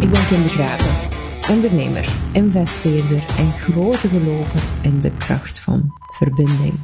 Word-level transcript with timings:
Ik 0.00 0.10
ben 0.10 0.26
Kim 0.26 0.42
de 0.42 0.48
Graven, 0.48 1.10
ondernemer, 1.50 2.14
investeerder 2.32 3.24
en 3.38 3.52
grote 3.52 4.08
gelover 4.08 4.62
in 4.82 5.00
de 5.00 5.16
kracht 5.16 5.60
van 5.60 5.92
verbinding. 6.06 6.74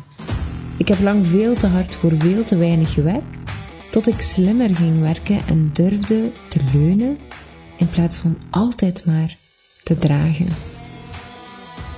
Ik 0.77 0.88
heb 0.88 1.01
lang 1.01 1.27
veel 1.27 1.54
te 1.54 1.67
hard 1.67 1.95
voor 1.95 2.12
veel 2.17 2.45
te 2.45 2.56
weinig 2.56 2.95
gewerkt, 2.95 3.52
tot 3.90 4.06
ik 4.06 4.20
slimmer 4.20 4.74
ging 4.74 5.00
werken 5.00 5.40
en 5.46 5.70
durfde 5.72 6.32
te 6.48 6.60
leunen 6.72 7.18
in 7.76 7.88
plaats 7.88 8.18
van 8.18 8.38
altijd 8.50 9.06
maar 9.06 9.36
te 9.82 9.98
dragen. 9.98 10.48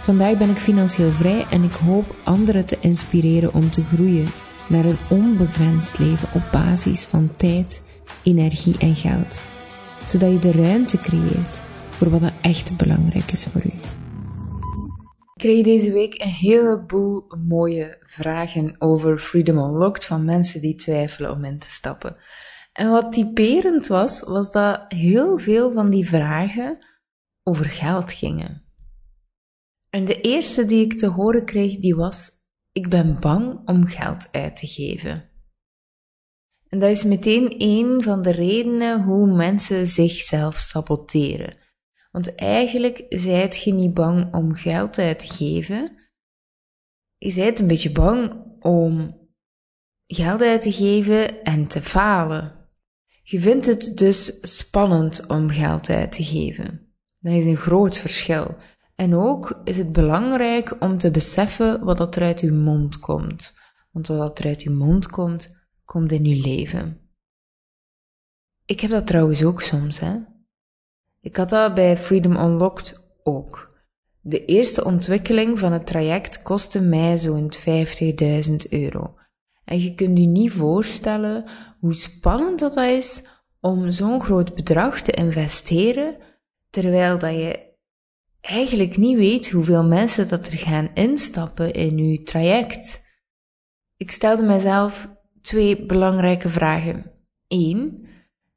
Vandaag 0.00 0.38
ben 0.38 0.50
ik 0.50 0.56
financieel 0.56 1.10
vrij 1.10 1.46
en 1.50 1.62
ik 1.62 1.72
hoop 1.72 2.14
anderen 2.24 2.66
te 2.66 2.78
inspireren 2.80 3.54
om 3.54 3.70
te 3.70 3.82
groeien 3.84 4.26
naar 4.70 4.84
een 4.84 4.98
onbegrensd 5.10 5.98
leven 5.98 6.28
op 6.34 6.42
basis 6.52 7.04
van 7.04 7.36
tijd, 7.36 7.86
energie 8.24 8.78
en 8.78 8.96
geld, 8.96 9.42
zodat 10.06 10.32
je 10.32 10.38
de 10.38 10.52
ruimte 10.52 10.98
creëert 10.98 11.60
voor 11.90 12.10
wat 12.10 12.22
er 12.22 12.34
echt 12.40 12.76
belangrijk 12.76 13.32
is 13.32 13.44
voor 13.44 13.62
u. 13.64 13.72
Ik 15.34 15.46
kreeg 15.46 15.64
deze 15.64 15.92
week 15.92 16.22
een 16.22 16.28
heleboel 16.28 17.24
mooie 17.48 17.98
vragen 18.00 18.74
over 18.78 19.18
Freedom 19.18 19.58
Unlocked 19.58 20.04
van 20.04 20.24
mensen 20.24 20.60
die 20.60 20.74
twijfelen 20.74 21.30
om 21.30 21.44
in 21.44 21.58
te 21.58 21.70
stappen. 21.70 22.16
En 22.72 22.90
wat 22.90 23.12
typerend 23.12 23.86
was, 23.86 24.22
was 24.22 24.52
dat 24.52 24.84
heel 24.88 25.38
veel 25.38 25.72
van 25.72 25.90
die 25.90 26.08
vragen 26.08 26.78
over 27.42 27.64
geld 27.64 28.12
gingen. 28.12 28.64
En 29.90 30.04
de 30.04 30.20
eerste 30.20 30.64
die 30.64 30.84
ik 30.84 30.98
te 30.98 31.06
horen 31.06 31.44
kreeg, 31.44 31.78
die 31.78 31.94
was, 31.94 32.30
ik 32.72 32.88
ben 32.88 33.20
bang 33.20 33.68
om 33.68 33.86
geld 33.86 34.28
uit 34.32 34.56
te 34.56 34.66
geven. 34.66 35.28
En 36.68 36.78
dat 36.78 36.90
is 36.90 37.04
meteen 37.04 37.54
een 37.58 38.02
van 38.02 38.22
de 38.22 38.30
redenen 38.30 39.02
hoe 39.02 39.36
mensen 39.36 39.86
zichzelf 39.86 40.56
saboteren. 40.58 41.56
Want 42.10 42.34
eigenlijk 42.34 43.04
zijt 43.08 43.62
je 43.62 43.72
niet 43.72 43.94
bang 43.94 44.34
om 44.34 44.54
geld 44.54 44.98
uit 44.98 45.18
te 45.18 45.26
geven. 45.26 45.96
Je 47.16 47.30
zijt 47.30 47.58
een 47.58 47.66
beetje 47.66 47.92
bang 47.92 48.44
om 48.60 49.18
geld 50.06 50.42
uit 50.42 50.62
te 50.62 50.72
geven 50.72 51.42
en 51.42 51.66
te 51.66 51.82
falen. 51.82 52.68
Je 53.22 53.40
vindt 53.40 53.66
het 53.66 53.96
dus 53.96 54.38
spannend 54.40 55.26
om 55.26 55.50
geld 55.50 55.90
uit 55.90 56.12
te 56.12 56.24
geven. 56.24 56.94
Dat 57.18 57.32
is 57.32 57.44
een 57.44 57.56
groot 57.56 57.98
verschil. 57.98 58.56
En 59.00 59.14
ook 59.14 59.60
is 59.64 59.76
het 59.76 59.92
belangrijk 59.92 60.76
om 60.80 60.98
te 60.98 61.10
beseffen 61.10 61.84
wat 61.84 61.96
dat 61.96 62.16
er 62.16 62.22
uit 62.22 62.40
uw 62.40 62.54
mond 62.54 62.98
komt. 62.98 63.54
Want 63.92 64.06
wat 64.06 64.38
er 64.38 64.46
uit 64.46 64.62
uw 64.62 64.74
mond 64.74 65.06
komt, 65.06 65.56
komt 65.84 66.12
in 66.12 66.24
uw 66.24 66.42
leven. 66.42 67.00
Ik 68.64 68.80
heb 68.80 68.90
dat 68.90 69.06
trouwens 69.06 69.44
ook 69.44 69.62
soms, 69.62 70.00
hè. 70.00 70.16
Ik 71.20 71.36
had 71.36 71.48
dat 71.48 71.74
bij 71.74 71.96
Freedom 71.96 72.36
Unlocked 72.36 73.12
ook. 73.22 73.80
De 74.20 74.44
eerste 74.44 74.84
ontwikkeling 74.84 75.58
van 75.58 75.72
het 75.72 75.86
traject 75.86 76.42
kostte 76.42 76.80
mij 76.80 77.18
zo'n 77.18 77.52
50.000 78.48 78.56
euro. 78.68 79.14
En 79.64 79.80
je 79.80 79.94
kunt 79.94 80.18
je 80.18 80.26
niet 80.26 80.52
voorstellen 80.52 81.44
hoe 81.78 81.94
spannend 81.94 82.58
dat 82.58 82.76
is 82.76 83.24
om 83.60 83.90
zo'n 83.90 84.22
groot 84.22 84.54
bedrag 84.54 85.02
te 85.02 85.12
investeren, 85.12 86.16
terwijl 86.70 87.18
dat 87.18 87.32
je 87.32 87.68
eigenlijk 88.40 88.96
niet 88.96 89.16
weet 89.16 89.50
hoeveel 89.50 89.84
mensen 89.84 90.28
dat 90.28 90.46
er 90.46 90.58
gaan 90.58 90.90
instappen 90.94 91.72
in 91.72 91.98
uw 91.98 92.22
traject. 92.22 93.02
Ik 93.96 94.10
stelde 94.10 94.42
mezelf 94.42 95.08
twee 95.42 95.86
belangrijke 95.86 96.48
vragen. 96.48 97.12
Eén, 97.48 98.06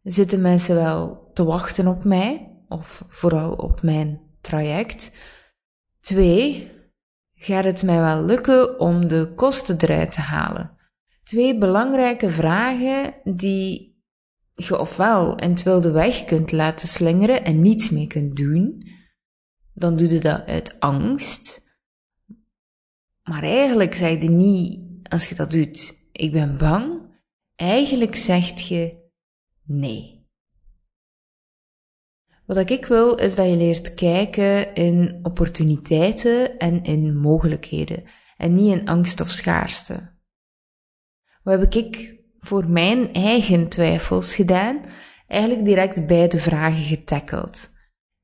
zitten 0.03 0.41
mensen 0.41 0.75
wel 0.75 1.29
te 1.33 1.43
wachten 1.43 1.87
op 1.87 2.03
mij, 2.03 2.51
of 2.67 3.05
vooral 3.07 3.51
op 3.51 3.81
mijn 3.81 4.21
traject? 4.41 5.11
Twee, 6.01 6.71
gaat 7.33 7.63
het 7.63 7.83
mij 7.83 7.99
wel 7.99 8.23
lukken 8.23 8.79
om 8.79 9.07
de 9.07 9.31
kosten 9.35 9.77
eruit 9.81 10.11
te 10.11 10.21
halen? 10.21 10.77
Twee 11.23 11.57
belangrijke 11.57 12.31
vragen 12.31 13.13
die 13.23 13.93
je 14.55 14.79
ofwel 14.79 15.35
in 15.35 15.49
het 15.49 15.63
wilde 15.63 15.91
weg 15.91 16.23
kunt 16.23 16.51
laten 16.51 16.87
slingeren 16.87 17.43
en 17.43 17.61
niets 17.61 17.89
mee 17.89 18.07
kunt 18.07 18.35
doen, 18.35 18.87
dan 19.73 19.95
doe 19.95 20.09
je 20.09 20.19
dat 20.19 20.45
uit 20.45 20.79
angst. 20.79 21.63
Maar 23.23 23.43
eigenlijk 23.43 23.95
zeg 23.95 24.21
je 24.21 24.29
niet, 24.29 24.79
als 25.09 25.29
je 25.29 25.35
dat 25.35 25.51
doet, 25.51 26.07
ik 26.11 26.31
ben 26.31 26.57
bang. 26.57 27.01
Eigenlijk 27.55 28.15
zegt 28.15 28.67
je 28.67 29.09
nee. 29.65 30.21
Wat 32.45 32.69
ik 32.69 32.85
wil, 32.85 33.15
is 33.15 33.35
dat 33.35 33.49
je 33.49 33.55
leert 33.55 33.93
kijken 33.93 34.75
in 34.75 35.19
opportuniteiten 35.23 36.57
en 36.57 36.83
in 36.83 37.17
mogelijkheden. 37.17 38.03
En 38.37 38.55
niet 38.55 38.79
in 38.79 38.87
angst 38.87 39.21
of 39.21 39.29
schaarste. 39.29 40.11
Wat 41.43 41.59
heb 41.59 41.73
ik 41.73 42.21
voor 42.39 42.69
mijn 42.69 43.13
eigen 43.13 43.69
twijfels 43.69 44.35
gedaan? 44.35 44.85
Eigenlijk 45.27 45.65
direct 45.65 46.07
beide 46.07 46.39
vragen 46.39 46.83
getackeld. 46.83 47.72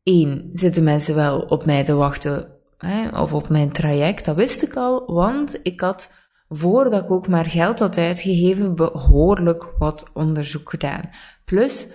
Eén, 0.09 0.50
zitten 0.53 0.84
mensen 0.84 1.16
wel 1.16 1.40
op 1.40 1.66
mij 1.66 1.84
te 1.84 1.94
wachten 1.94 2.52
hè, 2.78 3.09
of 3.09 3.34
op 3.34 3.50
mijn 3.50 3.72
traject? 3.72 4.25
Dat 4.25 4.36
wist 4.36 4.62
ik 4.62 4.75
al, 4.75 5.14
want 5.14 5.59
ik 5.64 5.81
had 5.81 6.14
voordat 6.47 7.03
ik 7.03 7.12
ook 7.12 7.28
maar 7.28 7.46
geld 7.46 7.80
had 7.80 7.97
uitgegeven, 7.97 8.75
behoorlijk 8.75 9.74
wat 9.78 10.09
onderzoek 10.14 10.70
gedaan. 10.70 11.09
Plus, 11.46 11.88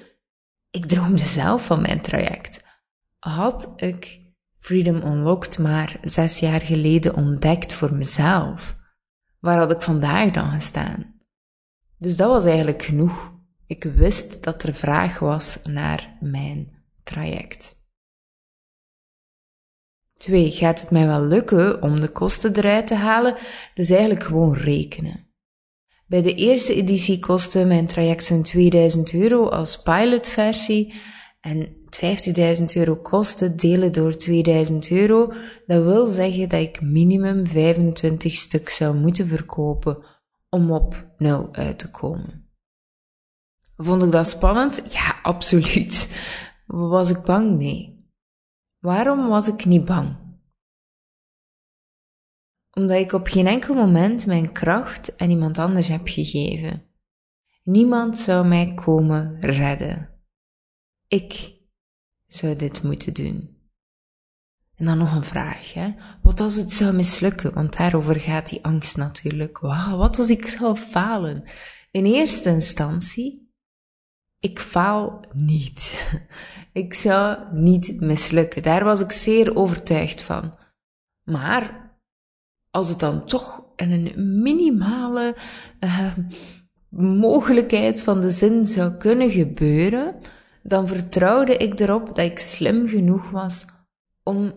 ik 0.70 0.86
droomde 0.86 1.18
zelf 1.18 1.66
van 1.66 1.80
mijn 1.80 2.00
traject. 2.00 2.64
Had 3.18 3.72
ik 3.76 4.20
Freedom 4.58 5.02
Unlocked 5.02 5.58
maar 5.58 5.98
zes 6.02 6.38
jaar 6.38 6.60
geleden 6.60 7.14
ontdekt 7.14 7.72
voor 7.72 7.94
mezelf, 7.94 8.76
waar 9.40 9.58
had 9.58 9.70
ik 9.70 9.82
vandaag 9.82 10.30
dan 10.30 10.50
gestaan? 10.50 11.14
Dus 11.98 12.16
dat 12.16 12.28
was 12.28 12.44
eigenlijk 12.44 12.82
genoeg. 12.82 13.32
Ik 13.66 13.84
wist 13.84 14.42
dat 14.42 14.62
er 14.62 14.74
vraag 14.74 15.18
was 15.18 15.58
naar 15.64 16.16
mijn 16.20 16.72
traject. 17.02 17.82
2. 20.24 20.50
Gaat 20.50 20.80
het 20.80 20.90
mij 20.90 21.06
wel 21.06 21.22
lukken 21.22 21.82
om 21.82 22.00
de 22.00 22.08
kosten 22.08 22.56
eruit 22.56 22.86
te 22.86 22.94
halen? 22.94 23.34
Is 23.74 23.90
eigenlijk 23.90 24.22
gewoon 24.22 24.54
rekenen. 24.54 25.26
Bij 26.06 26.22
de 26.22 26.34
eerste 26.34 26.74
editie 26.74 27.18
kostte 27.18 27.64
mijn 27.64 27.86
traject 27.86 28.24
zo'n 28.24 28.42
2000 28.42 29.12
euro 29.14 29.48
als 29.48 29.82
pilotversie 29.82 30.94
en 31.40 31.66
50.000 32.58 32.64
euro 32.74 32.96
kosten 32.96 33.56
delen 33.56 33.92
door 33.92 34.16
2000 34.16 34.90
euro. 34.90 35.32
Dat 35.66 35.82
wil 35.82 36.06
zeggen 36.06 36.48
dat 36.48 36.60
ik 36.60 36.80
minimum 36.80 37.46
25 37.46 38.32
stuk 38.34 38.68
zou 38.68 38.96
moeten 38.96 39.26
verkopen 39.26 40.04
om 40.48 40.72
op 40.72 41.06
nul 41.18 41.48
uit 41.52 41.78
te 41.78 41.90
komen. 41.90 42.48
Vond 43.76 44.02
ik 44.02 44.12
dat 44.12 44.28
spannend? 44.28 44.82
Ja, 44.92 45.18
absoluut. 45.22 46.08
Was 46.66 47.10
ik 47.10 47.22
bang? 47.22 47.56
Nee. 47.56 47.93
Waarom 48.84 49.28
was 49.28 49.48
ik 49.48 49.64
niet 49.64 49.84
bang? 49.84 50.16
Omdat 52.70 52.96
ik 52.96 53.12
op 53.12 53.26
geen 53.26 53.46
enkel 53.46 53.74
moment 53.74 54.26
mijn 54.26 54.52
kracht 54.52 55.18
aan 55.18 55.30
iemand 55.30 55.58
anders 55.58 55.88
heb 55.88 56.08
gegeven. 56.08 56.84
Niemand 57.62 58.18
zou 58.18 58.46
mij 58.46 58.74
komen 58.74 59.40
redden. 59.40 60.22
Ik 61.08 61.52
zou 62.26 62.56
dit 62.56 62.82
moeten 62.82 63.14
doen. 63.14 63.58
En 64.74 64.84
dan 64.84 64.98
nog 64.98 65.14
een 65.14 65.24
vraag, 65.24 65.72
hè? 65.72 65.94
Wat 66.22 66.40
als 66.40 66.54
het 66.54 66.72
zou 66.72 66.94
mislukken? 66.94 67.54
Want 67.54 67.76
daarover 67.76 68.20
gaat 68.20 68.48
die 68.48 68.64
angst 68.64 68.96
natuurlijk. 68.96 69.58
Wauw, 69.58 69.96
wat 69.96 70.18
als 70.18 70.28
ik 70.28 70.48
zou 70.48 70.76
falen? 70.76 71.44
In 71.90 72.04
eerste 72.04 72.50
instantie 72.50 73.43
ik 74.44 74.58
faal 74.58 75.20
niet. 75.32 76.12
Ik 76.72 76.94
zou 76.94 77.38
niet 77.52 78.00
mislukken. 78.00 78.62
Daar 78.62 78.84
was 78.84 79.00
ik 79.00 79.12
zeer 79.12 79.56
overtuigd 79.56 80.22
van. 80.22 80.54
Maar 81.24 81.92
als 82.70 82.88
het 82.88 82.98
dan 82.98 83.26
toch 83.26 83.64
een 83.76 84.12
minimale 84.42 85.36
uh, 85.80 86.12
mogelijkheid 86.88 88.02
van 88.02 88.20
de 88.20 88.28
zin 88.28 88.66
zou 88.66 88.92
kunnen 88.92 89.30
gebeuren, 89.30 90.16
dan 90.62 90.88
vertrouwde 90.88 91.56
ik 91.56 91.80
erop 91.80 92.06
dat 92.06 92.18
ik 92.18 92.38
slim 92.38 92.88
genoeg 92.88 93.30
was 93.30 93.64
om 94.22 94.52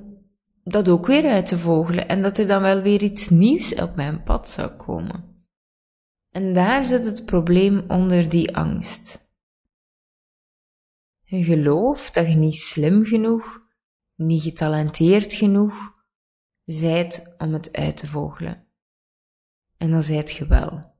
dat 0.64 0.90
ook 0.90 1.08
weer 1.08 1.30
uit 1.32 1.46
te 1.46 1.58
vogelen 1.58 2.08
en 2.08 2.22
dat 2.22 2.38
er 2.38 2.48
dan 2.48 2.62
wel 2.62 2.82
weer 2.82 3.04
iets 3.04 3.30
nieuws 3.30 3.76
op 3.76 3.96
mijn 3.96 4.24
pad 4.24 4.50
zou 4.50 4.70
komen. 4.70 5.46
En 6.32 6.54
daar 6.54 6.84
zit 6.84 7.06
het 7.06 7.26
probleem 7.26 7.84
onder 7.88 8.30
die 8.30 8.56
angst. 8.56 9.27
Je 11.30 11.44
gelooft 11.44 12.14
dat 12.14 12.28
je 12.28 12.36
niet 12.36 12.56
slim 12.56 13.06
genoeg, 13.06 13.62
niet 14.16 14.42
getalenteerd 14.42 15.34
genoeg 15.34 15.96
zijt 16.64 17.36
om 17.38 17.54
het 17.54 17.74
uit 17.74 17.98
te 17.98 18.08
vogelen. 18.08 18.68
En 19.78 19.92
dan 19.92 20.04
zijt 20.04 20.32
je 20.32 20.48
wel. 20.48 20.96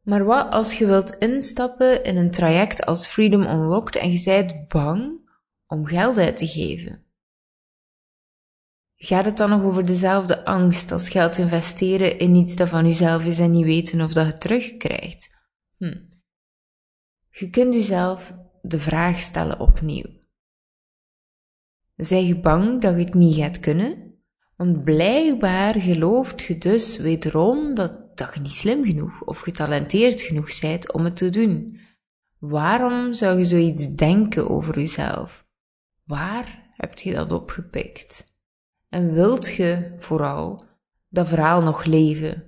Maar 0.00 0.24
wat 0.24 0.52
als 0.52 0.78
je 0.78 0.86
wilt 0.86 1.16
instappen 1.16 2.04
in 2.04 2.16
een 2.16 2.30
traject 2.30 2.86
als 2.86 3.06
Freedom 3.06 3.42
Unlocked 3.42 3.96
en 3.96 4.10
je 4.12 4.22
bent 4.24 4.68
bang 4.68 5.30
om 5.66 5.86
geld 5.86 6.18
uit 6.18 6.36
te 6.36 6.46
geven? 6.46 7.04
Gaat 8.94 9.24
het 9.24 9.36
dan 9.36 9.50
nog 9.50 9.62
over 9.62 9.86
dezelfde 9.86 10.44
angst 10.44 10.92
als 10.92 11.10
geld 11.10 11.38
investeren 11.38 12.18
in 12.18 12.34
iets 12.34 12.56
dat 12.56 12.68
van 12.68 12.86
jezelf 12.86 13.24
is 13.24 13.38
en 13.38 13.50
niet 13.50 13.64
weten 13.64 14.00
of 14.00 14.12
dat 14.12 14.26
je 14.26 14.38
terugkrijgt? 14.38 15.30
Hm. 15.76 16.11
Je 17.32 17.50
kunt 17.50 17.74
jezelf 17.74 18.34
de 18.62 18.80
vraag 18.80 19.18
stellen 19.18 19.60
opnieuw. 19.60 20.20
Je 21.96 22.40
bang 22.40 22.80
dat 22.80 22.92
je 22.92 23.04
het 23.04 23.14
niet 23.14 23.36
gaat 23.36 23.60
kunnen? 23.60 24.14
Want 24.56 24.84
blijkbaar 24.84 25.80
gelooft 25.80 26.42
je 26.42 26.58
dus 26.58 26.96
wederom 26.96 27.74
dat, 27.74 28.16
dat 28.16 28.34
je 28.34 28.40
niet 28.40 28.52
slim 28.52 28.84
genoeg 28.84 29.22
of 29.22 29.38
getalenteerd 29.38 30.20
genoeg 30.20 30.60
bent 30.60 30.92
om 30.92 31.04
het 31.04 31.16
te 31.16 31.30
doen. 31.30 31.80
Waarom 32.38 33.12
zou 33.12 33.38
je 33.38 33.44
zoiets 33.44 33.88
denken 33.88 34.50
over 34.50 34.78
jezelf? 34.78 35.46
Waar 36.04 36.68
heb 36.70 36.98
je 36.98 37.12
dat 37.12 37.32
opgepikt? 37.32 38.36
En 38.88 39.12
wilt 39.12 39.54
je 39.54 39.94
vooral 39.98 40.64
dat 41.08 41.28
verhaal 41.28 41.62
nog 41.62 41.84
leven? 41.84 42.46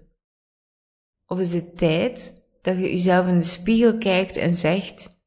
Of 1.26 1.38
is 1.38 1.52
het 1.52 1.76
tijd 1.76 2.43
dat 2.64 2.76
je 2.76 2.90
jezelf 2.90 3.26
in 3.26 3.38
de 3.38 3.44
spiegel 3.44 3.98
kijkt 3.98 4.36
en 4.36 4.54
zegt: 4.54 5.20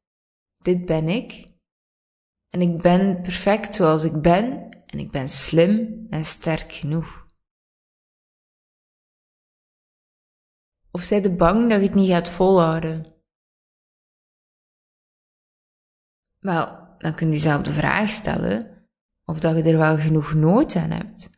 Dit 0.62 0.84
ben 0.84 1.08
ik. 1.08 1.46
En 2.48 2.60
ik 2.60 2.82
ben 2.82 3.20
perfect 3.20 3.74
zoals 3.74 4.04
ik 4.04 4.20
ben. 4.20 4.68
En 4.86 4.98
ik 4.98 5.10
ben 5.10 5.28
slim 5.28 6.06
en 6.10 6.24
sterk 6.24 6.72
genoeg. 6.72 7.26
Of 10.90 11.02
zij 11.02 11.20
de 11.20 11.34
bang 11.34 11.68
dat 11.68 11.80
je 11.80 11.86
het 11.86 11.94
niet 11.94 12.10
gaat 12.10 12.28
volhouden? 12.28 13.14
Wel, 16.38 16.96
dan 16.98 17.14
kun 17.14 17.26
je 17.26 17.32
jezelf 17.32 17.62
de 17.62 17.72
vraag 17.72 18.08
stellen 18.08 18.88
of 19.24 19.40
dat 19.40 19.56
je 19.56 19.62
er 19.70 19.78
wel 19.78 19.96
genoeg 19.96 20.34
nood 20.34 20.76
aan 20.76 20.90
hebt. 20.90 21.30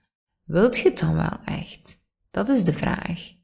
Wilt 0.42 0.76
je 0.76 0.88
het 0.88 0.98
dan 0.98 1.14
wel 1.14 1.44
echt? 1.44 2.02
Dat 2.30 2.48
is 2.48 2.64
de 2.64 2.72
vraag. 2.72 3.39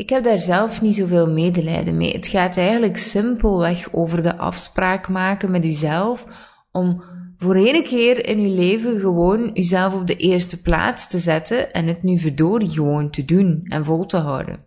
Ik 0.00 0.08
heb 0.08 0.24
daar 0.24 0.38
zelf 0.38 0.82
niet 0.82 0.94
zoveel 0.94 1.30
medelijden 1.30 1.96
mee. 1.96 2.12
Het 2.12 2.28
gaat 2.28 2.56
eigenlijk 2.56 2.96
simpelweg 2.96 3.92
over 3.92 4.22
de 4.22 4.36
afspraak 4.36 5.08
maken 5.08 5.50
met 5.50 5.64
uzelf 5.64 6.26
om 6.72 7.02
voor 7.36 7.54
ene 7.54 7.82
keer 7.82 8.26
in 8.26 8.38
uw 8.38 8.54
leven 8.54 9.00
gewoon 9.00 9.50
uzelf 9.54 9.94
op 9.94 10.06
de 10.06 10.16
eerste 10.16 10.62
plaats 10.62 11.08
te 11.08 11.18
zetten 11.18 11.72
en 11.72 11.86
het 11.86 12.02
nu 12.02 12.18
verdorie 12.18 12.68
gewoon 12.68 13.10
te 13.10 13.24
doen 13.24 13.60
en 13.64 13.84
vol 13.84 14.06
te 14.06 14.16
houden. 14.16 14.66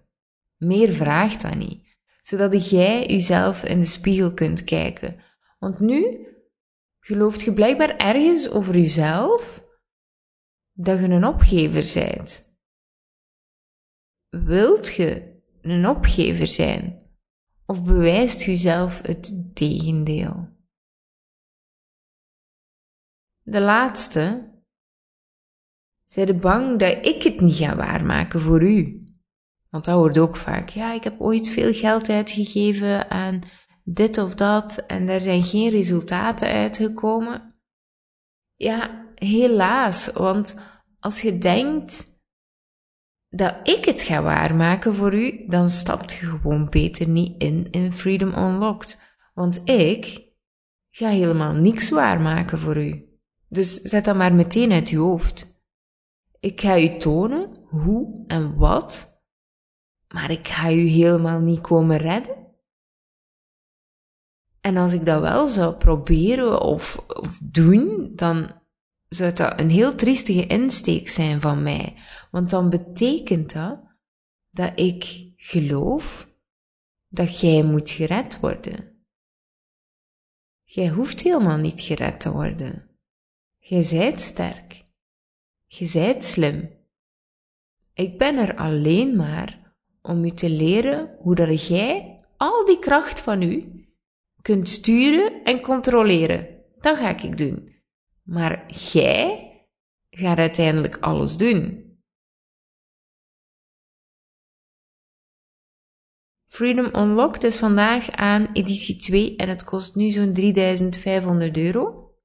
Meer 0.58 0.92
vraagt 0.92 1.42
dan 1.42 1.58
niet, 1.58 1.98
zodat 2.22 2.70
jij 2.70 3.16
uzelf 3.16 3.64
in 3.64 3.80
de 3.80 3.86
spiegel 3.86 4.34
kunt 4.34 4.64
kijken. 4.64 5.16
Want 5.60 5.80
nu 5.80 6.28
Gelooft 7.06 7.42
je 7.42 7.54
blijkbaar 7.54 7.98
ergens 7.98 8.50
over 8.50 8.78
jezelf 8.78 9.64
dat 10.72 11.00
je 11.00 11.06
een 11.06 11.26
opgever 11.26 11.92
bent? 11.94 12.53
Wilt 14.42 14.96
je 14.96 15.42
een 15.62 15.88
opgever 15.88 16.48
zijn? 16.48 17.02
Of 17.66 17.84
bewijst 17.84 18.42
jezelf 18.42 19.02
het 19.02 19.56
tegendeel? 19.56 20.50
De 23.42 23.62
laatste. 23.62 24.52
Zij 26.06 26.26
de 26.26 26.36
bang 26.36 26.80
dat 26.80 27.06
ik 27.06 27.24
het 27.24 27.40
niet 27.40 27.56
ga 27.56 27.76
waarmaken 27.76 28.42
voor 28.42 28.64
u? 28.64 29.08
Want 29.70 29.86
dat 29.86 29.96
hoort 29.96 30.18
ook 30.18 30.36
vaak. 30.36 30.70
Ja, 30.70 30.94
ik 30.94 31.04
heb 31.04 31.22
ooit 31.22 31.50
veel 31.50 31.74
geld 31.74 32.10
uitgegeven 32.10 33.10
aan 33.10 33.42
dit 33.84 34.18
of 34.18 34.36
dat 34.36 34.78
en 34.78 35.08
er 35.08 35.22
zijn 35.22 35.44
geen 35.44 35.70
resultaten 35.70 36.48
uitgekomen. 36.48 37.56
Ja, 38.56 39.08
helaas, 39.16 40.12
want 40.12 40.60
als 41.00 41.22
je 41.22 41.38
denkt 41.38 42.13
dat 43.36 43.56
ik 43.64 43.86
het 43.86 44.02
ga 44.02 44.22
waarmaken 44.22 44.96
voor 44.96 45.14
u, 45.14 45.46
dan 45.48 45.70
stapt 45.70 46.14
je 46.14 46.26
gewoon 46.26 46.70
beter 46.70 47.08
niet 47.08 47.42
in 47.42 47.72
in 47.72 47.94
Freedom 47.94 48.34
Unlocked. 48.34 48.98
Want 49.34 49.70
ik 49.70 50.32
ga 50.90 51.08
helemaal 51.08 51.54
niks 51.54 51.90
waarmaken 51.90 52.60
voor 52.60 52.78
u. 52.78 53.04
Dus 53.48 53.74
zet 53.82 54.06
dat 54.06 54.16
maar 54.16 54.34
meteen 54.34 54.72
uit 54.72 54.90
je 54.90 54.98
hoofd. 54.98 55.48
Ik 56.40 56.62
ga 56.62 56.80
u 56.80 56.98
tonen 56.98 57.50
hoe 57.70 58.24
en 58.28 58.56
wat, 58.56 59.24
maar 60.08 60.32
ik 60.32 60.48
ga 60.48 60.72
u 60.72 60.82
helemaal 60.82 61.40
niet 61.40 61.62
komen 61.62 61.98
redden. 61.98 62.36
En 64.62 64.78
als 64.78 64.94
ik 64.94 65.06
dat 65.06 65.22
wel 65.22 65.48
zou 65.48 65.76
proberen 65.76 66.62
of, 66.62 67.04
of 67.08 67.38
doen, 67.38 68.12
dan 68.16 68.63
zou 69.14 69.34
dat 69.34 69.60
een 69.60 69.70
heel 69.70 69.96
triestige 69.96 70.48
insteek 70.48 71.10
zijn 71.10 71.42
van 71.42 71.64
mij. 71.64 71.96
Want 72.32 72.50
dan 72.50 72.70
betekent 72.70 73.54
dat 73.54 73.80
dat 74.50 74.80
ik 74.80 75.32
geloof 75.36 76.28
dat 77.08 77.40
jij 77.40 77.64
moet 77.64 77.90
gered 77.90 78.40
worden. 78.40 79.06
Jij 80.64 80.90
hoeft 80.90 81.22
helemaal 81.22 81.58
niet 81.58 81.82
gered 81.82 82.20
te 82.20 82.32
worden. 82.32 82.90
Jij 83.58 83.82
zijt 83.82 84.22
sterk. 84.22 84.86
Je 85.68 85.86
zijt 85.86 86.24
slim. 86.24 86.70
Ik 87.94 88.18
ben 88.18 88.38
er 88.38 88.56
alleen 88.56 89.16
maar 89.16 89.76
om 90.02 90.26
u 90.26 90.30
te 90.30 90.50
leren 90.50 91.18
hoe 91.20 91.36
dat 91.36 91.68
jij 91.68 92.20
al 92.38 92.66
die 92.66 92.80
kracht 92.80 93.22
van 93.22 93.42
u 93.42 93.86
kunt 94.42 94.70
sturen 94.70 95.44
en 95.44 95.62
controleren. 95.62 96.48
Dat 96.80 96.98
ga 96.98 97.18
ik 97.18 97.38
doen. 97.38 97.73
Maar 98.24 98.72
jij 98.72 99.52
gaat 100.10 100.38
uiteindelijk 100.38 100.98
alles 100.98 101.38
doen. 101.38 101.84
Freedom 106.46 106.96
Unlocked 106.96 107.44
is 107.44 107.58
vandaag 107.58 108.12
aan 108.12 108.50
editie 108.54 108.96
2 108.96 109.36
en 109.36 109.50
het 109.50 109.64
kost 109.64 109.96
nu 109.96 110.10
zo'n 110.10 110.34
3500 110.34 111.58
euro. 111.58 112.16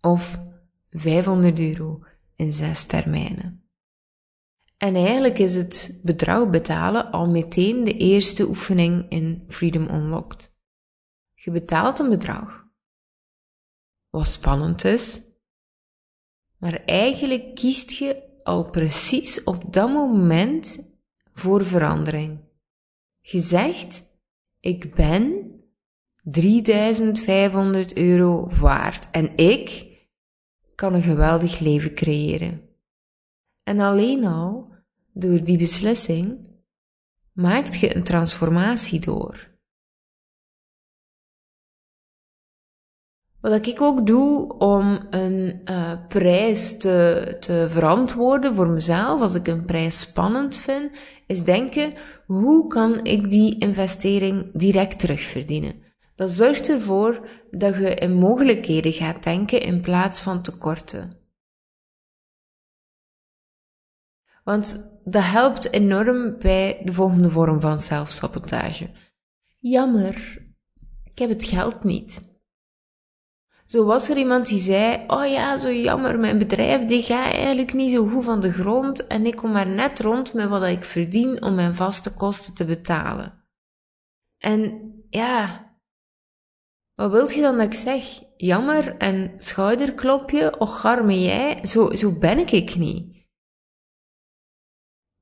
Of 0.00 0.40
500 0.90 1.60
euro 1.60 2.04
in 2.36 2.52
zes 2.52 2.84
termijnen. 2.84 3.68
En 4.76 4.94
eigenlijk 4.94 5.38
is 5.38 5.56
het 5.56 6.00
bedrag 6.02 6.50
betalen 6.50 7.10
al 7.10 7.30
meteen 7.30 7.84
de 7.84 7.96
eerste 7.96 8.48
oefening 8.48 9.10
in 9.10 9.44
Freedom 9.48 9.88
Unlocked. 9.88 10.52
Je 11.34 11.50
betaalt 11.50 11.98
een 11.98 12.08
bedrag. 12.08 12.67
Wat 14.10 14.28
spannend 14.28 14.84
is. 14.84 15.22
Maar 16.58 16.84
eigenlijk 16.84 17.54
kiest 17.54 17.90
je 17.90 18.22
al 18.42 18.70
precies 18.70 19.44
op 19.44 19.72
dat 19.72 19.92
moment 19.92 20.90
voor 21.32 21.66
verandering. 21.66 22.38
Je 23.20 23.38
zegt, 23.38 24.02
ik 24.60 24.94
ben 24.94 25.52
3500 26.22 27.96
euro 27.96 28.48
waard 28.60 29.10
en 29.10 29.36
ik 29.36 29.86
kan 30.74 30.94
een 30.94 31.02
geweldig 31.02 31.58
leven 31.58 31.94
creëren. 31.94 32.68
En 33.62 33.80
alleen 33.80 34.26
al 34.26 34.72
door 35.12 35.44
die 35.44 35.58
beslissing 35.58 36.56
maakt 37.32 37.80
je 37.80 37.96
een 37.96 38.04
transformatie 38.04 39.00
door. 39.00 39.47
Wat 43.40 43.66
ik 43.66 43.80
ook 43.80 44.06
doe 44.06 44.58
om 44.58 45.06
een 45.10 45.60
uh, 45.64 45.92
prijs 46.08 46.78
te, 46.78 47.36
te 47.40 47.66
verantwoorden 47.68 48.54
voor 48.54 48.68
mezelf, 48.68 49.20
als 49.20 49.34
ik 49.34 49.46
een 49.46 49.64
prijs 49.64 50.00
spannend 50.00 50.56
vind, 50.56 50.98
is 51.26 51.44
denken, 51.44 51.94
hoe 52.26 52.66
kan 52.66 53.04
ik 53.04 53.30
die 53.30 53.58
investering 53.58 54.50
direct 54.52 54.98
terugverdienen? 54.98 55.86
Dat 56.14 56.30
zorgt 56.30 56.68
ervoor 56.68 57.28
dat 57.50 57.74
je 57.74 57.94
in 57.94 58.14
mogelijkheden 58.14 58.92
gaat 58.92 59.22
denken 59.22 59.60
in 59.60 59.80
plaats 59.80 60.20
van 60.20 60.42
tekorten. 60.42 61.16
Want 64.44 64.90
dat 65.04 65.22
helpt 65.24 65.72
enorm 65.72 66.38
bij 66.38 66.80
de 66.84 66.92
volgende 66.92 67.30
vorm 67.30 67.60
van 67.60 67.78
zelfsabotage. 67.78 68.90
Jammer, 69.58 70.46
ik 71.04 71.18
heb 71.18 71.28
het 71.28 71.44
geld 71.44 71.84
niet. 71.84 72.27
Zo 73.68 73.84
was 73.84 74.08
er 74.08 74.16
iemand 74.16 74.46
die 74.46 74.60
zei, 74.60 75.04
oh 75.06 75.26
ja, 75.26 75.58
zo 75.58 75.72
jammer, 75.72 76.18
mijn 76.18 76.38
bedrijf 76.38 76.84
die 76.84 77.02
gaat 77.02 77.32
eigenlijk 77.32 77.72
niet 77.72 77.90
zo 77.90 78.06
goed 78.06 78.24
van 78.24 78.40
de 78.40 78.52
grond 78.52 79.06
en 79.06 79.26
ik 79.26 79.36
kom 79.36 79.52
maar 79.52 79.66
net 79.66 80.00
rond 80.00 80.34
met 80.34 80.48
wat 80.48 80.64
ik 80.64 80.84
verdien 80.84 81.42
om 81.42 81.54
mijn 81.54 81.74
vaste 81.74 82.14
kosten 82.14 82.54
te 82.54 82.64
betalen. 82.64 83.44
En 84.38 84.92
ja, 85.10 85.66
wat 86.94 87.10
wilt 87.10 87.34
je 87.34 87.40
dan 87.40 87.56
dat 87.56 87.66
ik 87.66 87.74
zeg? 87.74 88.22
Jammer 88.36 88.96
en 88.96 89.32
schouderklopje, 89.36 90.58
och 90.58 90.84
arme 90.84 91.22
jij, 91.22 91.66
zo, 91.66 91.90
zo 91.94 92.18
ben 92.18 92.38
ik 92.38 92.50
ik 92.50 92.76
niet. 92.76 93.17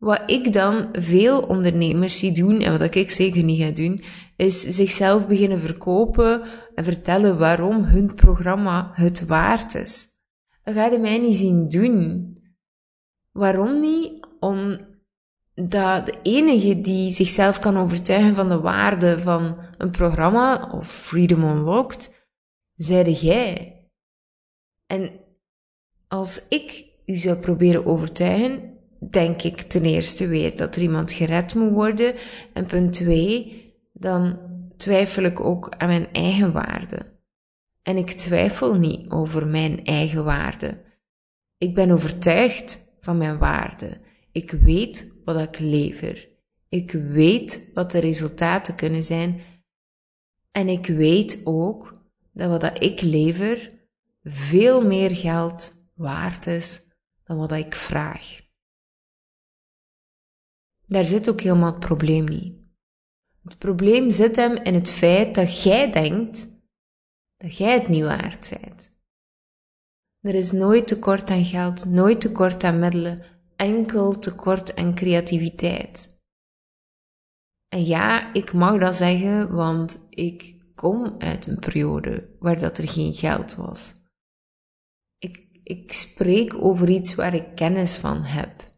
Wat 0.07 0.23
ik 0.27 0.53
dan 0.53 0.89
veel 0.93 1.41
ondernemers 1.41 2.19
zie 2.19 2.33
doen, 2.33 2.61
en 2.61 2.79
wat 2.79 2.95
ik 2.95 3.11
zeker 3.11 3.43
niet 3.43 3.63
ga 3.63 3.71
doen, 3.71 4.01
is 4.37 4.61
zichzelf 4.61 5.27
beginnen 5.27 5.61
verkopen 5.61 6.43
en 6.75 6.85
vertellen 6.85 7.39
waarom 7.39 7.85
hun 7.85 8.15
programma 8.15 8.91
het 8.93 9.27
waard 9.27 9.75
is. 9.75 10.07
Dat 10.63 10.75
ga 10.75 10.85
je 10.85 10.99
mij 10.99 11.19
niet 11.19 11.37
zien 11.37 11.69
doen. 11.69 12.35
Waarom 13.33 13.81
niet? 13.81 14.27
Omdat 14.41 16.07
de 16.07 16.19
enige 16.23 16.81
die 16.81 17.11
zichzelf 17.11 17.59
kan 17.59 17.77
overtuigen 17.77 18.35
van 18.35 18.49
de 18.49 18.61
waarde 18.61 19.21
van 19.21 19.59
een 19.79 19.91
programma 19.91 20.71
of 20.73 20.89
Freedom 20.89 21.43
Unlocked, 21.43 22.29
zijde 22.75 23.13
jij. 23.13 23.81
En 24.87 25.11
als 26.09 26.49
ik 26.49 26.85
u 27.07 27.17
zou 27.17 27.37
proberen 27.41 27.87
overtuigen, 27.87 28.76
denk 29.01 29.43
ik 29.43 29.61
ten 29.61 29.85
eerste 29.85 30.27
weer 30.27 30.57
dat 30.57 30.77
er 30.77 30.83
iemand 30.83 31.13
gered 31.13 31.55
moet 31.55 31.73
worden. 31.73 32.15
En 32.53 32.67
punt 32.67 32.93
twee, 32.93 33.65
dan 33.93 34.39
twijfel 34.77 35.23
ik 35.23 35.41
ook 35.41 35.75
aan 35.77 35.89
mijn 35.89 36.13
eigen 36.13 36.53
waarde. 36.53 37.15
En 37.83 37.97
ik 37.97 38.11
twijfel 38.11 38.75
niet 38.75 39.11
over 39.11 39.47
mijn 39.47 39.85
eigen 39.85 40.25
waarde. 40.25 40.85
Ik 41.59 41.75
ben 41.75 41.91
overtuigd 41.91 42.87
van 43.01 43.19
mijn 43.19 43.39
waarde. 43.39 44.01
Ik 44.33 44.51
weet 44.51 45.13
wat 45.25 45.41
ik 45.41 45.59
lever. 45.59 46.29
Ik 46.69 46.91
weet 46.93 47.71
wat 47.75 47.91
de 47.91 47.99
resultaten 47.99 48.75
kunnen 48.75 49.03
zijn. 49.03 49.41
En 50.53 50.69
ik 50.69 50.87
weet 50.87 51.41
ook 51.45 52.05
dat 52.33 52.61
wat 52.61 52.83
ik 52.83 53.01
lever 53.01 53.73
veel 54.25 54.87
meer 54.87 55.17
geld 55.17 55.77
waard 55.95 56.47
is 56.47 56.81
dan 57.25 57.37
wat 57.37 57.53
ik 57.53 57.75
vraag. 57.75 58.46
Daar 60.87 61.05
zit 61.05 61.29
ook 61.29 61.41
helemaal 61.41 61.71
het 61.71 61.81
probleem 61.81 62.25
niet. 62.25 62.55
Het 63.43 63.59
probleem 63.59 64.11
zit 64.11 64.37
hem 64.37 64.57
in 64.57 64.75
het 64.75 64.91
feit 64.91 65.35
dat 65.35 65.63
jij 65.63 65.93
denkt 65.93 66.49
dat 67.37 67.57
jij 67.57 67.75
het 67.75 67.89
niet 67.89 68.03
waard 68.03 68.59
bent. 68.61 68.95
Er 70.21 70.35
is 70.35 70.53
nooit 70.53 70.87
tekort 70.87 71.31
aan 71.31 71.45
geld, 71.45 71.85
nooit 71.85 72.21
tekort 72.21 72.65
aan 72.65 72.79
middelen, 72.79 73.23
enkel 73.57 74.19
tekort 74.19 74.77
aan 74.77 74.95
creativiteit. 74.95 76.21
En 77.69 77.85
ja, 77.85 78.33
ik 78.33 78.53
mag 78.53 78.79
dat 78.79 78.95
zeggen, 78.95 79.55
want 79.55 80.07
ik 80.11 80.57
kom 80.75 81.15
uit 81.19 81.47
een 81.47 81.59
periode 81.59 82.37
waar 82.39 82.59
dat 82.59 82.79
er 82.79 82.89
geen 82.89 83.15
geld 83.15 83.55
was. 83.55 83.95
Ik, 85.19 85.61
ik 85.63 85.93
spreek 85.93 86.55
over 86.55 86.89
iets 86.89 87.15
waar 87.15 87.35
ik 87.35 87.55
kennis 87.55 87.97
van 87.97 88.23
heb. 88.23 88.76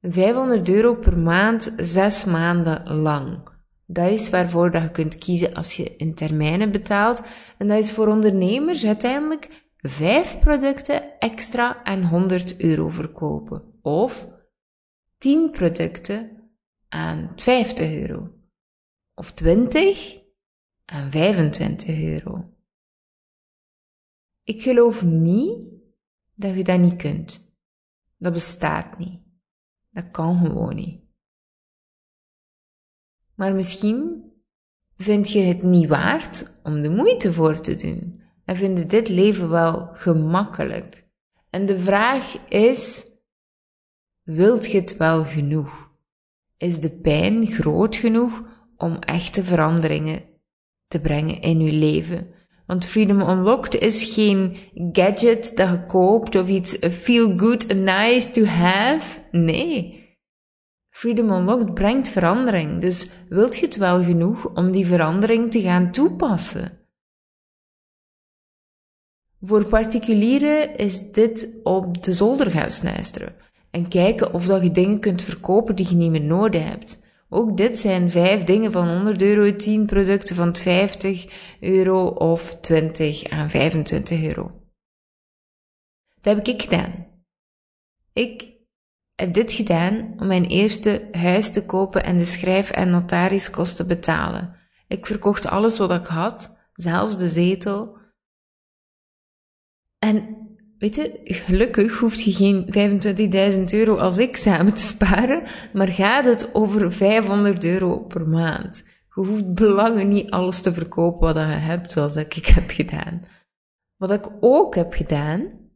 500 0.00 0.68
euro 0.68 0.94
per 0.94 1.18
maand, 1.18 1.72
zes 1.76 2.24
maanden 2.24 2.92
lang. 2.92 3.48
Dat 3.86 4.10
is 4.10 4.30
waarvoor 4.30 4.70
dat 4.70 4.82
je 4.82 4.90
kunt 4.90 5.18
kiezen 5.18 5.54
als 5.54 5.76
je 5.76 5.96
in 5.96 6.14
termijnen 6.14 6.70
betaalt. 6.70 7.22
En 7.58 7.68
dat 7.68 7.78
is 7.78 7.92
voor 7.92 8.06
ondernemers 8.06 8.86
uiteindelijk 8.86 9.66
vijf 9.76 10.38
producten 10.38 11.18
extra 11.18 11.82
en 11.82 12.04
100 12.04 12.60
euro 12.60 12.88
verkopen. 12.88 13.78
Of 13.82 14.28
10 15.18 15.50
producten 15.50 16.50
aan 16.88 17.32
50 17.36 17.92
euro. 17.92 18.28
Of 19.14 19.32
20 19.32 20.18
aan 20.84 21.10
25 21.10 22.00
euro. 22.00 22.54
Ik 24.42 24.62
geloof 24.62 25.02
niet 25.02 25.58
dat 26.34 26.56
je 26.56 26.64
dat 26.64 26.78
niet 26.78 26.96
kunt. 26.96 27.56
Dat 28.16 28.32
bestaat 28.32 28.98
niet. 28.98 29.27
Dat 29.98 30.10
kan 30.10 30.46
gewoon 30.46 30.74
niet. 30.74 31.00
Maar 33.34 33.54
misschien 33.54 34.24
vind 34.96 35.30
je 35.30 35.40
het 35.40 35.62
niet 35.62 35.88
waard 35.88 36.52
om 36.62 36.82
de 36.82 36.90
moeite 36.90 37.32
voor 37.32 37.60
te 37.60 37.74
doen 37.74 38.22
en 38.44 38.56
vind 38.56 38.78
je 38.78 38.86
dit 38.86 39.08
leven 39.08 39.50
wel 39.50 39.88
gemakkelijk. 39.92 41.06
En 41.50 41.66
de 41.66 41.80
vraag 41.80 42.48
is, 42.48 43.06
wilt 44.22 44.70
je 44.70 44.80
het 44.80 44.96
wel 44.96 45.24
genoeg? 45.24 45.90
Is 46.56 46.80
de 46.80 46.90
pijn 46.90 47.46
groot 47.46 47.96
genoeg 47.96 48.42
om 48.76 48.98
echte 48.98 49.44
veranderingen 49.44 50.22
te 50.88 51.00
brengen 51.00 51.40
in 51.40 51.60
je 51.60 51.72
leven? 51.72 52.34
Want 52.68 52.86
Freedom 52.86 53.20
Unlocked 53.20 53.74
is 53.74 54.04
geen 54.04 54.56
gadget 54.92 55.56
dat 55.56 55.68
je 55.68 55.84
koopt 55.86 56.34
of 56.34 56.48
iets 56.48 56.76
feel 56.90 57.38
good, 57.38 57.74
nice 57.74 58.30
to 58.30 58.44
have. 58.44 59.20
Nee. 59.30 60.06
Freedom 60.88 61.30
Unlocked 61.30 61.74
brengt 61.74 62.08
verandering, 62.08 62.80
dus 62.80 63.10
wilt 63.28 63.56
je 63.56 63.66
het 63.66 63.76
wel 63.76 64.04
genoeg 64.04 64.54
om 64.54 64.70
die 64.72 64.86
verandering 64.86 65.50
te 65.50 65.60
gaan 65.60 65.92
toepassen? 65.92 66.78
Voor 69.40 69.68
particulieren 69.68 70.76
is 70.76 71.12
dit 71.12 71.48
op 71.62 72.02
de 72.02 72.12
zolder 72.12 72.50
gaan 72.50 72.70
snuisteren 72.70 73.34
en 73.70 73.88
kijken 73.88 74.34
of 74.34 74.46
dat 74.46 74.62
je 74.62 74.70
dingen 74.70 75.00
kunt 75.00 75.22
verkopen 75.22 75.76
die 75.76 75.88
je 75.88 75.94
niet 75.94 76.10
meer 76.10 76.24
nodig 76.24 76.68
hebt. 76.68 76.98
Ook 77.28 77.56
dit 77.56 77.78
zijn 77.78 78.10
vijf 78.10 78.44
dingen 78.44 78.72
van 78.72 78.88
100 78.88 79.22
euro, 79.22 79.56
10 79.56 79.86
producten 79.86 80.36
van 80.36 80.56
50 80.56 81.56
euro 81.60 82.06
of 82.06 82.60
20 82.60 83.28
aan 83.28 83.50
25 83.50 84.22
euro. 84.22 84.50
Dat 86.20 86.36
heb 86.36 86.46
ik 86.46 86.62
gedaan. 86.62 87.06
Ik 88.12 88.56
heb 89.14 89.34
dit 89.34 89.52
gedaan 89.52 90.14
om 90.20 90.26
mijn 90.26 90.44
eerste 90.44 91.08
huis 91.12 91.52
te 91.52 91.66
kopen 91.66 92.04
en 92.04 92.18
de 92.18 92.24
schrijf- 92.24 92.70
en 92.70 92.90
notariskosten 92.90 93.86
te 93.86 93.94
betalen. 93.94 94.56
Ik 94.86 95.06
verkocht 95.06 95.46
alles 95.46 95.78
wat 95.78 95.90
ik 95.90 96.06
had, 96.06 96.56
zelfs 96.72 97.18
de 97.18 97.28
zetel. 97.28 97.98
En 99.98 100.47
weet 100.78 100.94
je, 100.94 101.20
gelukkig 101.24 101.98
hoeft 101.98 102.20
je 102.20 102.32
geen 102.32 102.64
25.000 103.58 103.64
euro 103.64 103.96
als 103.96 104.18
ik 104.18 104.36
samen 104.36 104.74
te 104.74 104.82
sparen, 104.82 105.42
maar 105.72 105.88
gaat 105.88 106.24
het 106.24 106.54
over 106.54 106.92
500 106.92 107.64
euro 107.64 107.98
per 107.98 108.28
maand. 108.28 108.82
Je 109.14 109.24
hoeft 109.24 109.54
belangen 109.54 110.08
niet 110.08 110.30
alles 110.30 110.60
te 110.60 110.72
verkopen 110.72 111.34
wat 111.34 111.36
je 111.36 111.40
hebt, 111.40 111.90
zoals 111.90 112.16
ik 112.16 112.34
heb 112.34 112.70
gedaan. 112.70 113.26
Wat 113.96 114.10
ik 114.10 114.30
ook 114.40 114.74
heb 114.74 114.92
gedaan, 114.92 115.70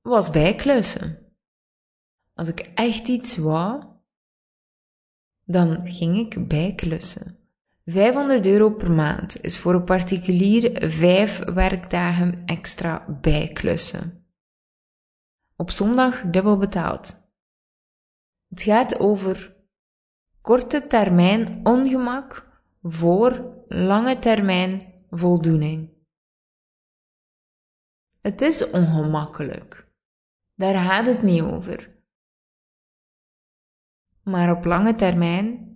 was 0.00 0.30
bijklussen. 0.30 1.18
Als 2.34 2.48
ik 2.48 2.60
echt 2.74 3.08
iets 3.08 3.36
wou, 3.36 3.84
dan 5.44 5.90
ging 5.90 6.16
ik 6.16 6.48
bijklussen. 6.48 7.47
500 7.90 8.46
euro 8.46 8.70
per 8.70 8.92
maand 8.92 9.40
is 9.40 9.58
voor 9.58 9.74
een 9.74 9.84
particulier 9.84 10.90
5 10.90 11.44
werkdagen 11.44 12.44
extra 12.44 13.06
bijklussen. 13.20 14.26
Op 15.56 15.70
zondag 15.70 16.20
dubbel 16.20 16.58
betaald. 16.58 17.30
Het 18.48 18.62
gaat 18.62 18.98
over 18.98 19.56
korte 20.40 20.86
termijn 20.86 21.60
ongemak 21.66 22.60
voor 22.82 23.64
lange 23.68 24.18
termijn 24.18 24.80
voldoening. 25.10 25.90
Het 28.20 28.40
is 28.40 28.70
ongemakkelijk. 28.70 29.86
Daar 30.54 30.74
gaat 30.74 31.06
het 31.06 31.22
niet 31.22 31.42
over. 31.42 31.96
Maar 34.22 34.56
op 34.56 34.64
lange 34.64 34.94
termijn 34.94 35.67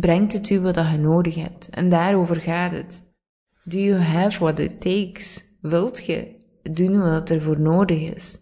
brengt 0.00 0.32
het 0.32 0.50
u 0.50 0.60
wat 0.60 0.74
je 0.74 0.98
nodig 0.98 1.34
hebt. 1.34 1.68
En 1.70 1.88
daarover 1.88 2.36
gaat 2.36 2.72
het. 2.72 3.02
Do 3.64 3.78
you 3.78 4.00
have 4.00 4.38
what 4.38 4.58
it 4.58 4.80
takes? 4.80 5.44
Wilt 5.60 6.04
je 6.04 6.36
doen 6.62 7.00
wat 7.00 7.30
er 7.30 7.42
voor 7.42 7.60
nodig 7.60 8.14
is? 8.14 8.38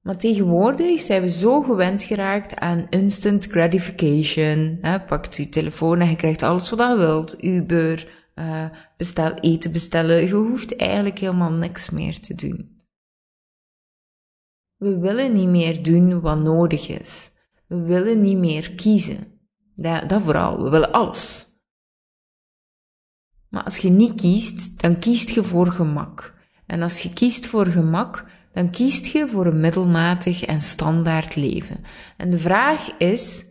Maar 0.00 0.16
tegenwoordig 0.16 1.00
zijn 1.00 1.22
we 1.22 1.28
zo 1.28 1.62
gewend 1.62 2.02
geraakt 2.02 2.56
aan 2.56 2.86
instant 2.90 3.46
gratification. 3.46 4.78
Hè? 4.80 5.00
Pakt 5.00 5.36
je 5.36 5.48
telefoon 5.48 6.00
en 6.00 6.08
je 6.08 6.16
krijgt 6.16 6.42
alles 6.42 6.70
wat 6.70 6.78
je 6.90 6.96
wilt. 6.96 7.44
Uber, 7.44 8.08
uh, 8.34 8.64
bestel, 8.96 9.34
eten 9.34 9.72
bestellen. 9.72 10.22
Je 10.22 10.34
hoeft 10.34 10.76
eigenlijk 10.76 11.18
helemaal 11.18 11.52
niks 11.52 11.90
meer 11.90 12.20
te 12.20 12.34
doen. 12.34 12.82
We 14.76 14.98
willen 14.98 15.32
niet 15.32 15.48
meer 15.48 15.82
doen 15.82 16.20
wat 16.20 16.38
nodig 16.38 16.88
is. 16.88 17.30
We 17.66 17.80
willen 17.80 18.22
niet 18.22 18.38
meer 18.38 18.72
kiezen. 18.72 19.33
Dat, 19.76 20.08
dat 20.08 20.22
vooral. 20.22 20.62
We 20.62 20.70
willen 20.70 20.92
alles. 20.92 21.52
Maar 23.48 23.64
als 23.64 23.76
je 23.76 23.90
niet 23.90 24.14
kiest, 24.20 24.80
dan 24.80 24.98
kiest 24.98 25.30
je 25.30 25.44
voor 25.44 25.66
gemak. 25.66 26.34
En 26.66 26.82
als 26.82 27.02
je 27.02 27.12
kiest 27.12 27.46
voor 27.46 27.66
gemak, 27.66 28.24
dan 28.52 28.70
kiest 28.70 29.06
je 29.06 29.28
voor 29.28 29.46
een 29.46 29.60
middelmatig 29.60 30.44
en 30.44 30.60
standaard 30.60 31.36
leven. 31.36 31.84
En 32.16 32.30
de 32.30 32.38
vraag 32.38 32.96
is, 32.96 33.44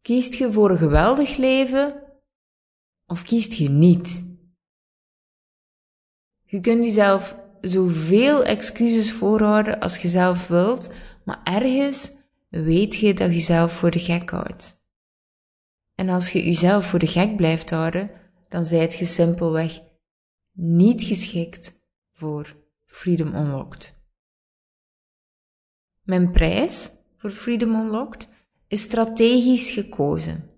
kiest 0.00 0.34
je 0.34 0.52
voor 0.52 0.70
een 0.70 0.78
geweldig 0.78 1.36
leven 1.36 2.02
of 3.06 3.22
kiest 3.22 3.52
je 3.52 3.68
niet? 3.68 4.24
Je 6.44 6.60
kunt 6.60 6.84
jezelf 6.84 7.36
zoveel 7.60 8.44
excuses 8.44 9.12
voorhouden 9.12 9.80
als 9.80 9.98
je 9.98 10.08
zelf 10.08 10.48
wilt, 10.48 10.90
maar 11.24 11.40
ergens 11.44 12.10
weet 12.48 12.94
je 12.94 13.14
dat 13.14 13.28
je 13.28 13.34
jezelf 13.34 13.72
voor 13.72 13.90
de 13.90 13.98
gek 13.98 14.30
houdt. 14.30 14.79
En 16.00 16.08
als 16.08 16.30
je 16.30 16.44
jezelf 16.44 16.86
voor 16.86 16.98
de 16.98 17.06
gek 17.06 17.36
blijft 17.36 17.70
houden, 17.70 18.10
dan 18.48 18.64
zijt 18.64 18.94
je 18.94 19.04
simpelweg 19.04 19.80
niet 20.52 21.02
geschikt 21.02 21.80
voor 22.12 22.56
Freedom 22.86 23.34
Unlocked. 23.34 23.94
Mijn 26.02 26.30
prijs 26.30 26.90
voor 27.16 27.30
Freedom 27.30 27.74
Unlocked 27.74 28.28
is 28.66 28.82
strategisch 28.82 29.70
gekozen. 29.70 30.50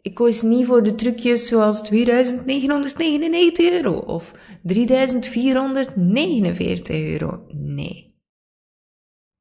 Ik 0.00 0.14
koos 0.14 0.42
niet 0.42 0.66
voor 0.66 0.82
de 0.82 0.94
trucjes 0.94 1.48
zoals 1.48 1.82
2999 1.82 3.70
euro 3.70 3.98
of 3.98 4.32
3449 4.62 6.96
euro. 6.96 7.46
Nee. 7.48 8.15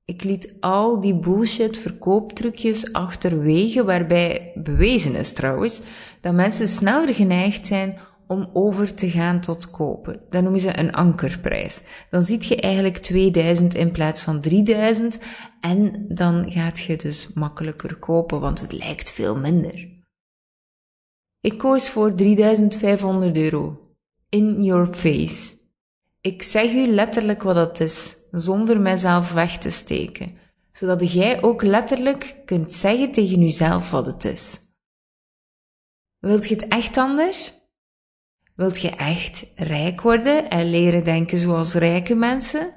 Ik 0.06 0.24
liet 0.24 0.54
al 0.60 1.02
die 1.02 1.16
bullshit 1.16 1.78
verkooptrucjes 1.78 2.94
achterwege, 2.94 3.84
waarbij 3.84 4.52
bewezen 4.56 5.16
is 5.16 5.34
trouwens 5.34 5.82
dat 6.22 6.34
mensen 6.34 6.68
sneller 6.68 7.16
geneigd 7.16 7.68
zijn 7.68 7.98
om 8.28 8.50
over 8.54 8.94
te 8.94 9.10
gaan 9.10 9.42
tot 9.42 9.72
kopen. 9.72 10.22
Dat 10.30 10.42
noemen 10.42 10.60
ze 10.60 10.80
een 10.80 10.94
ankerprijs. 10.94 11.82
Dan 12.10 12.22
ziet 12.22 12.46
je 12.46 12.56
eigenlijk 12.56 12.98
2000 12.98 13.76
in 13.76 13.92
plaats 13.92 14.22
van 14.22 14.42
3000 14.42 15.20
en 15.62 16.06
dan 16.08 16.52
gaat 16.52 16.80
je 16.80 16.96
dus 16.96 17.34
makkelijker 17.34 17.96
kopen, 17.96 18.40
want 18.40 18.62
het 18.62 18.72
lijkt 18.72 19.12
veel 19.12 19.36
minder. 19.36 19.94
Ik 21.40 21.58
koos 21.58 21.90
voor 21.90 22.16
3500 22.16 23.38
euro. 23.38 23.80
In 24.30 24.64
your 24.64 24.94
face. 24.94 25.65
Ik 26.26 26.44
zeg 26.44 26.74
u 26.74 26.88
letterlijk 26.88 27.44
wat 27.44 27.56
dat 27.56 27.80
is, 27.80 28.18
zonder 28.32 28.80
mijzelf 28.80 29.32
weg 29.32 29.58
te 29.58 29.70
steken, 29.70 30.38
zodat 30.72 31.12
jij 31.12 31.44
ook 31.44 31.64
letterlijk 31.64 32.42
kunt 32.46 32.72
zeggen 32.72 33.12
tegen 33.12 33.40
jezelf 33.40 33.92
wat 33.92 34.06
het 34.06 34.26
is. 34.26 34.60
Wilt 36.20 36.48
je 36.48 36.54
het 36.54 36.68
echt 36.68 36.98
anders? 36.98 37.54
Wilt 38.56 38.82
je 38.82 38.90
echt 38.90 39.46
rijk 39.56 40.02
worden 40.02 40.50
en 40.50 40.70
leren 40.70 41.04
denken 41.04 41.38
zoals 41.38 41.74
rijke 41.74 42.16
mensen? 42.16 42.74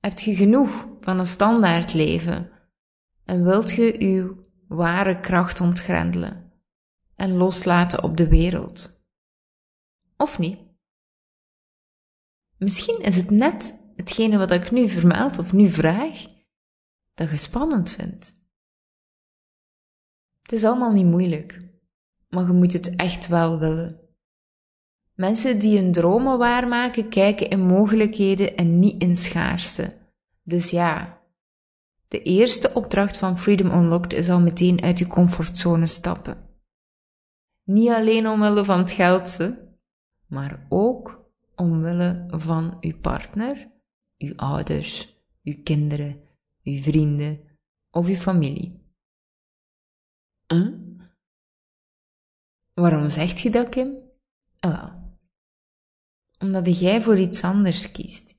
Heb 0.00 0.18
je 0.18 0.34
genoeg 0.34 0.88
van 1.00 1.18
een 1.18 1.26
standaard 1.26 1.94
leven? 1.94 2.50
En 3.24 3.44
wilt 3.44 3.70
je 3.70 4.00
uw 4.00 4.44
ware 4.68 5.20
kracht 5.20 5.60
ontgrendelen 5.60 6.52
en 7.16 7.36
loslaten 7.36 8.02
op 8.02 8.16
de 8.16 8.28
wereld? 8.28 9.02
Of 10.16 10.38
niet? 10.38 10.63
Misschien 12.64 13.00
is 13.00 13.16
het 13.16 13.30
net 13.30 13.80
hetgene 13.96 14.38
wat 14.38 14.50
ik 14.50 14.70
nu 14.70 14.88
vermeld 14.88 15.38
of 15.38 15.52
nu 15.52 15.68
vraag, 15.68 16.26
dat 17.14 17.30
je 17.30 17.36
spannend 17.36 17.90
vindt. 17.90 18.34
Het 20.42 20.52
is 20.52 20.64
allemaal 20.64 20.92
niet 20.92 21.06
moeilijk, 21.06 21.60
maar 22.28 22.46
je 22.46 22.52
moet 22.52 22.72
het 22.72 22.96
echt 22.96 23.28
wel 23.28 23.58
willen. 23.58 24.00
Mensen 25.14 25.58
die 25.58 25.78
hun 25.78 25.92
dromen 25.92 26.38
waarmaken, 26.38 27.08
kijken 27.08 27.48
in 27.50 27.60
mogelijkheden 27.66 28.56
en 28.56 28.78
niet 28.78 29.02
in 29.02 29.16
schaarste. 29.16 29.96
Dus 30.42 30.70
ja, 30.70 31.22
de 32.08 32.22
eerste 32.22 32.74
opdracht 32.74 33.16
van 33.16 33.38
Freedom 33.38 33.70
Unlocked 33.70 34.12
is 34.12 34.28
al 34.28 34.40
meteen 34.40 34.82
uit 34.82 34.98
je 34.98 35.06
comfortzone 35.06 35.86
stappen. 35.86 36.36
Niet 37.64 37.90
alleen 37.90 38.28
omwille 38.28 38.64
van 38.64 38.78
het 38.78 38.90
geld, 38.90 39.38
maar 40.26 40.66
ook 40.68 41.23
omwille 41.72 42.24
van 42.28 42.76
uw 42.80 43.00
partner, 43.00 43.72
uw 44.18 44.36
ouders, 44.36 45.18
uw 45.42 45.62
kinderen, 45.62 46.28
uw 46.62 46.82
vrienden 46.82 47.58
of 47.90 48.06
uw 48.06 48.14
familie. 48.14 48.82
Huh? 50.46 50.74
Waarom 52.74 53.08
zegt 53.08 53.40
je 53.40 53.50
dat, 53.50 53.68
Kim? 53.68 53.96
Oh, 54.60 54.94
omdat 56.38 56.78
jij 56.78 57.02
voor 57.02 57.18
iets 57.18 57.42
anders 57.42 57.92
kiest. 57.92 58.34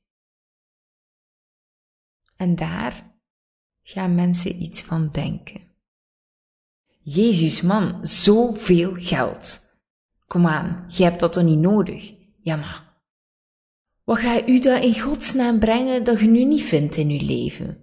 En 2.36 2.56
daar 2.56 3.13
gaan 3.82 4.15
mensen 4.15 4.62
iets 4.62 4.82
van 4.82 5.10
denken. 5.10 5.62
Jezus 7.00 7.62
man, 7.62 8.06
zoveel 8.06 8.93
geld. 8.95 9.73
Kom 10.28 10.47
aan, 10.47 10.86
jij 10.88 11.08
hebt 11.08 11.19
dat 11.19 11.34
toch 11.34 11.43
niet 11.43 11.60
nodig? 11.60 12.13
Ja, 12.41 12.56
maar 12.56 12.85
wat 14.06 14.18
ga 14.18 14.48
u 14.48 14.60
dat 14.60 14.84
in 14.84 15.00
godsnaam 15.00 15.60
brengen 15.60 16.04
dat 16.04 16.20
je 16.20 16.28
nu 16.28 16.44
niet 16.44 16.63
vindt 16.63 16.96
in 16.96 17.10
je 17.10 17.22
leven? 17.22 17.78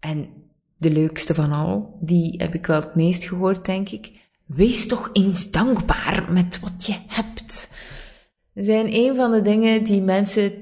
En 0.00 0.28
de 0.76 0.90
leukste 0.90 1.34
van 1.34 1.52
al, 1.52 1.98
die 2.00 2.34
heb 2.36 2.54
ik 2.54 2.66
wel 2.66 2.80
het 2.80 2.94
meest 2.94 3.24
gehoord, 3.24 3.64
denk 3.64 3.88
ik. 3.88 4.12
Wees 4.46 4.86
toch 4.86 5.10
eens 5.12 5.50
dankbaar 5.50 6.32
met 6.32 6.60
wat 6.60 6.86
je 6.86 6.96
hebt 7.06 7.68
zijn 8.64 8.94
een 8.94 9.16
van 9.16 9.30
de 9.32 9.42
dingen 9.42 9.84
die 9.84 10.02
mensen 10.02 10.52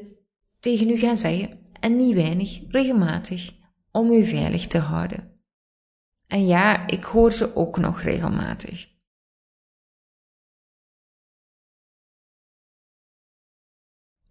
tegen 0.60 0.90
u 0.90 0.96
gaan 0.96 1.16
zeggen, 1.16 1.58
en 1.80 1.96
niet 1.96 2.14
weinig, 2.14 2.60
regelmatig, 2.68 3.52
om 3.90 4.12
u 4.12 4.24
veilig 4.24 4.66
te 4.66 4.78
houden. 4.78 5.32
En 6.26 6.46
ja, 6.46 6.86
ik 6.86 7.04
hoor 7.04 7.32
ze 7.32 7.56
ook 7.56 7.78
nog 7.78 8.02
regelmatig. 8.02 8.88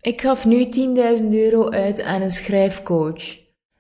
Ik 0.04 0.22
gaf 0.22 0.46
nu 0.46 0.66
10.000 0.66 1.28
euro 1.30 1.70
uit 1.70 2.02
aan 2.02 2.22
een 2.22 2.32
schrijfcoach. 2.32 3.38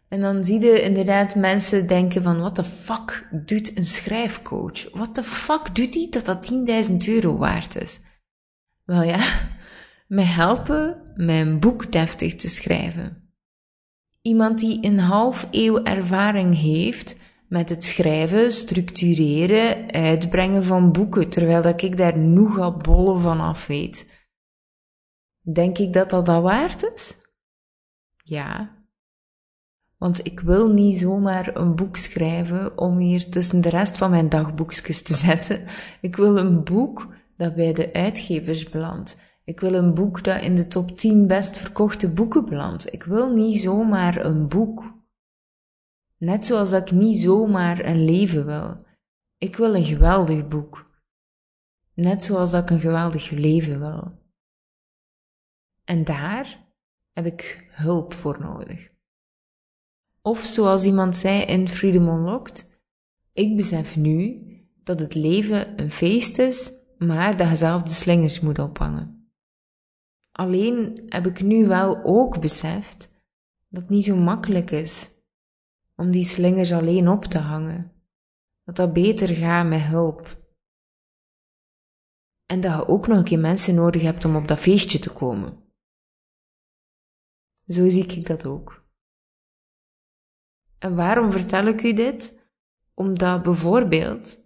En 0.07 0.21
dan 0.21 0.45
zie 0.45 0.61
je 0.61 0.81
inderdaad 0.81 1.35
mensen 1.35 1.87
denken 1.87 2.23
van, 2.23 2.39
what 2.39 2.55
the 2.55 2.63
fuck 2.63 3.27
doet 3.45 3.77
een 3.77 3.85
schrijfcoach? 3.85 4.89
What 4.91 5.15
the 5.15 5.23
fuck 5.23 5.75
doet 5.75 5.93
die 5.93 6.09
dat 6.09 6.25
dat 6.25 6.51
10.000 6.89 6.95
euro 7.07 7.37
waard 7.37 7.81
is? 7.81 7.99
Wel 8.83 9.01
ja, 9.01 9.19
mij 10.07 10.23
helpen 10.23 11.11
mijn 11.15 11.59
boek 11.59 11.91
deftig 11.91 12.35
te 12.35 12.47
schrijven. 12.49 13.31
Iemand 14.21 14.59
die 14.59 14.85
een 14.85 14.99
half 14.99 15.47
eeuw 15.51 15.83
ervaring 15.83 16.59
heeft 16.59 17.15
met 17.47 17.69
het 17.69 17.83
schrijven, 17.83 18.51
structureren, 18.51 19.91
uitbrengen 19.91 20.65
van 20.65 20.91
boeken, 20.91 21.29
terwijl 21.29 21.61
dat 21.61 21.81
ik 21.81 21.97
daar 21.97 22.17
nogal 22.17 22.77
bollen 22.77 23.21
van 23.21 23.39
af 23.39 23.67
weet. 23.67 24.05
Denk 25.51 25.77
ik 25.77 25.93
dat 25.93 26.09
dat 26.09 26.25
dat 26.25 26.41
waard 26.41 26.91
is? 26.93 27.15
Ja. 28.23 28.81
Want 29.97 30.25
ik 30.25 30.39
wil 30.39 30.71
niet 30.71 30.99
zomaar 30.99 31.55
een 31.55 31.75
boek 31.75 31.97
schrijven 31.97 32.77
om 32.77 32.97
hier 32.97 33.29
tussen 33.29 33.61
de 33.61 33.69
rest 33.69 33.97
van 33.97 34.09
mijn 34.09 34.29
dagboekjes 34.29 35.01
te 35.01 35.13
zetten. 35.25 35.65
Ik 36.01 36.15
wil 36.15 36.37
een 36.37 36.63
boek 36.63 37.07
dat 37.37 37.55
bij 37.55 37.73
de 37.73 37.93
uitgevers 37.93 38.69
belandt 38.69 39.17
ik 39.45 39.59
wil 39.59 39.73
een 39.73 39.93
boek 39.93 40.23
dat 40.23 40.41
in 40.41 40.55
de 40.55 40.67
top 40.67 40.97
10 40.97 41.27
best 41.27 41.57
verkochte 41.57 42.11
boeken 42.11 42.45
belandt. 42.45 42.93
Ik 42.93 43.03
wil 43.03 43.33
niet 43.33 43.61
zomaar 43.61 44.25
een 44.25 44.47
boek. 44.47 44.93
Net 46.17 46.45
zoals 46.45 46.71
ik 46.71 46.91
niet 46.91 47.17
zomaar 47.17 47.85
een 47.85 48.05
leven 48.05 48.45
wil. 48.45 48.85
Ik 49.37 49.55
wil 49.55 49.75
een 49.75 49.83
geweldig 49.83 50.47
boek. 50.47 50.91
Net 51.93 52.23
zoals 52.23 52.53
ik 52.53 52.69
een 52.69 52.79
geweldig 52.79 53.29
leven 53.29 53.79
wil. 53.79 54.11
En 55.83 56.03
daar 56.03 56.73
heb 57.11 57.25
ik 57.25 57.67
hulp 57.69 58.13
voor 58.13 58.39
nodig. 58.39 58.91
Of 60.21 60.39
zoals 60.39 60.85
iemand 60.85 61.15
zei 61.15 61.41
in 61.41 61.69
Freedom 61.69 62.07
Unlocked, 62.07 62.81
ik 63.33 63.55
besef 63.55 63.95
nu 63.95 64.41
dat 64.83 64.99
het 64.99 65.13
leven 65.13 65.79
een 65.81 65.91
feest 65.91 66.37
is, 66.37 66.73
maar 66.97 67.37
dat 67.37 67.49
je 67.49 67.55
zelf 67.55 67.81
de 67.81 67.89
slingers 67.89 68.39
moet 68.39 68.59
ophangen. 68.59 69.31
Alleen 70.31 71.03
heb 71.05 71.25
ik 71.25 71.41
nu 71.41 71.67
wel 71.67 72.03
ook 72.03 72.41
beseft 72.41 73.11
dat 73.69 73.81
het 73.81 73.89
niet 73.89 74.03
zo 74.03 74.15
makkelijk 74.15 74.71
is 74.71 75.11
om 75.95 76.11
die 76.11 76.23
slingers 76.23 76.73
alleen 76.73 77.09
op 77.09 77.25
te 77.25 77.39
hangen. 77.39 77.91
Dat 78.63 78.75
dat 78.75 78.93
beter 78.93 79.27
gaat 79.27 79.67
met 79.67 79.81
hulp. 79.81 80.41
En 82.45 82.61
dat 82.61 82.71
je 82.71 82.87
ook 82.87 83.07
nog 83.07 83.17
een 83.17 83.23
keer 83.23 83.39
mensen 83.39 83.75
nodig 83.75 84.01
hebt 84.01 84.25
om 84.25 84.35
op 84.35 84.47
dat 84.47 84.59
feestje 84.59 84.99
te 84.99 85.09
komen. 85.09 85.62
Zo 87.67 87.89
zie 87.89 88.07
ik 88.07 88.25
dat 88.25 88.45
ook. 88.45 88.85
En 90.79 90.95
waarom 90.95 91.31
vertel 91.31 91.65
ik 91.65 91.83
u 91.83 91.93
dit? 91.93 92.47
Omdat 92.93 93.43
bijvoorbeeld 93.43 94.37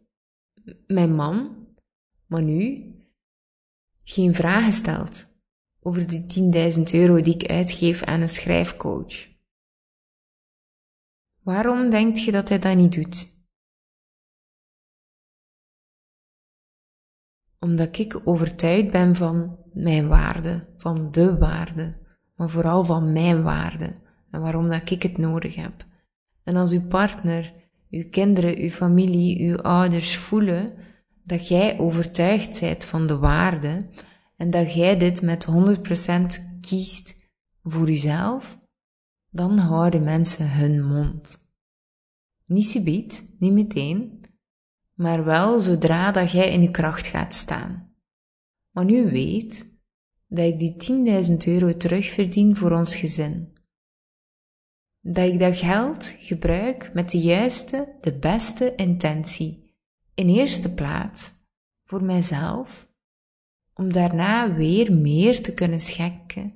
mijn 0.87 1.15
man, 1.15 1.67
Manu, 2.25 2.95
geen 4.03 4.33
vragen 4.33 4.73
stelt 4.73 5.35
over 5.79 6.07
die 6.07 6.51
10.000 6.77 6.83
euro 6.93 7.21
die 7.21 7.33
ik 7.33 7.49
uitgeef 7.49 8.03
aan 8.03 8.21
een 8.21 8.29
schrijfcoach. 8.29 9.35
Waarom 11.41 11.89
denkt 11.89 12.23
je 12.23 12.31
dat 12.31 12.49
hij 12.49 12.59
dat 12.59 12.75
niet 12.75 12.93
doet? 12.93 13.35
Omdat 17.59 17.97
ik 17.97 18.27
overtuigd 18.27 18.91
ben 18.91 19.15
van 19.15 19.65
mijn 19.73 20.07
waarde, 20.07 20.73
van 20.77 21.11
de 21.11 21.37
waarde, 21.37 22.06
maar 22.37 22.49
vooral 22.49 22.85
van 22.85 23.13
mijn 23.13 23.43
waarde 23.43 23.95
en 24.31 24.41
waarom 24.41 24.69
dat 24.69 24.89
ik 24.89 25.03
het 25.03 25.17
nodig 25.17 25.55
heb. 25.55 25.85
En 26.43 26.55
als 26.55 26.71
uw 26.71 26.87
partner, 26.87 27.53
uw 27.89 28.09
kinderen, 28.09 28.57
uw 28.57 28.69
familie, 28.69 29.49
uw 29.49 29.61
ouders 29.61 30.17
voelen 30.17 30.73
dat 31.23 31.47
jij 31.47 31.79
overtuigd 31.79 32.59
bent 32.59 32.85
van 32.85 33.07
de 33.07 33.17
waarde 33.17 33.87
en 34.35 34.49
dat 34.49 34.73
jij 34.73 34.97
dit 34.97 35.21
met 35.21 35.47
100% 36.41 36.59
kiest 36.61 37.15
voor 37.63 37.89
uzelf, 37.89 38.59
dan 39.29 39.57
houden 39.57 40.03
mensen 40.03 40.51
hun 40.51 40.85
mond. 40.85 41.49
Niet 42.45 42.67
subiet, 42.67 43.35
niet 43.39 43.53
meteen, 43.53 44.25
maar 44.93 45.23
wel 45.23 45.59
zodra 45.59 46.11
dat 46.11 46.31
jij 46.31 46.51
in 46.53 46.61
je 46.61 46.71
kracht 46.71 47.07
gaat 47.07 47.33
staan. 47.33 47.95
Maar 48.71 48.85
nu 48.85 49.09
weet 49.09 49.76
dat 50.27 50.45
ik 50.45 50.59
die 50.59 51.25
10.000 51.29 51.33
euro 51.45 51.77
terugverdien 51.77 52.55
voor 52.55 52.71
ons 52.71 52.95
gezin. 52.95 53.55
Dat 54.99 55.27
ik 55.27 55.39
dat 55.39 55.57
geld 55.57 56.15
gebruik 56.19 56.93
met 56.93 57.09
de 57.09 57.17
juiste, 57.17 57.95
de 58.01 58.17
beste 58.17 58.75
intentie. 58.75 59.75
In 60.13 60.29
eerste 60.29 60.73
plaats 60.73 61.33
voor 61.83 62.03
mijzelf, 62.03 62.91
om 63.73 63.93
daarna 63.93 64.53
weer 64.53 64.93
meer 64.93 65.41
te 65.41 65.53
kunnen 65.53 65.79
schenken 65.79 66.53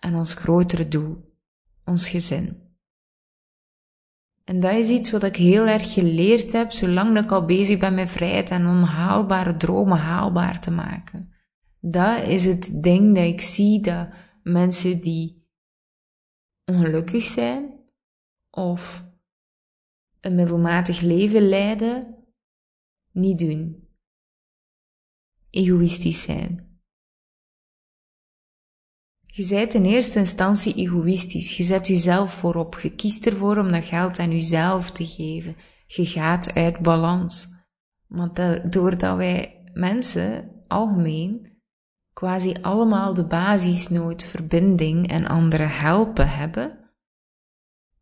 aan 0.00 0.14
ons 0.14 0.34
grotere 0.34 0.88
doel, 0.88 1.36
ons 1.84 2.08
gezin. 2.08 2.66
En 4.44 4.60
dat 4.60 4.72
is 4.72 4.88
iets 4.88 5.10
wat 5.10 5.22
ik 5.22 5.36
heel 5.36 5.66
erg 5.66 5.92
geleerd 5.92 6.52
heb, 6.52 6.70
zolang 6.70 7.18
ik 7.18 7.30
al 7.30 7.44
bezig 7.44 7.78
ben 7.78 7.94
met 7.94 8.10
vrijheid 8.10 8.50
en 8.50 8.66
onhaalbare 8.66 9.56
dromen 9.56 9.98
haalbaar 9.98 10.60
te 10.60 10.70
maken. 10.70 11.32
Dat 11.80 12.26
is 12.26 12.44
het 12.44 12.82
ding 12.82 13.14
dat 13.14 13.24
ik 13.24 13.40
zie 13.40 13.80
dat 13.80 14.08
mensen 14.42 15.00
die 15.00 15.46
ongelukkig 16.64 17.24
zijn 17.24 17.78
of 18.50 19.06
een 20.20 20.34
middelmatig 20.34 21.00
leven 21.00 21.48
leiden, 21.48 22.16
niet 23.12 23.38
doen. 23.38 23.88
Egoïstisch 25.50 26.22
zijn. 26.22 26.68
Je 29.26 29.48
bent 29.48 29.74
in 29.74 29.84
eerste 29.84 30.18
instantie 30.18 30.74
egoïstisch. 30.74 31.56
Je 31.56 31.62
zet 31.62 31.86
jezelf 31.86 32.32
voorop. 32.32 32.78
Je 32.82 32.94
kiest 32.94 33.26
ervoor 33.26 33.58
om 33.58 33.70
dat 33.70 33.84
geld 33.84 34.18
aan 34.18 34.30
jezelf 34.30 34.90
te 34.90 35.06
geven. 35.06 35.56
Je 35.86 36.06
gaat 36.06 36.54
uit 36.54 36.78
balans. 36.78 37.48
Maar 38.06 38.70
doordat 38.70 39.16
wij 39.16 39.70
mensen 39.72 40.50
algemeen 40.66 41.57
quasi 42.18 42.54
allemaal 42.62 43.14
de 43.14 43.24
basisnood 43.24 44.22
verbinding 44.22 45.08
en 45.08 45.26
anderen 45.26 45.70
helpen 45.70 46.28
hebben, 46.28 46.78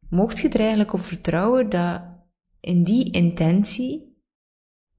mocht 0.09 0.39
je 0.39 0.49
er 0.49 0.59
eigenlijk 0.61 0.93
op 0.93 1.01
vertrouwen 1.01 1.69
dat 1.69 2.03
in 2.61 2.85
die 2.85 3.11
intentie 3.11 4.23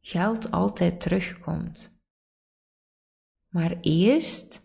geld 0.02 0.52
altijd 0.52 1.02
terugkomt. 1.02 2.02
Maar 3.48 3.78
eerst 3.82 4.62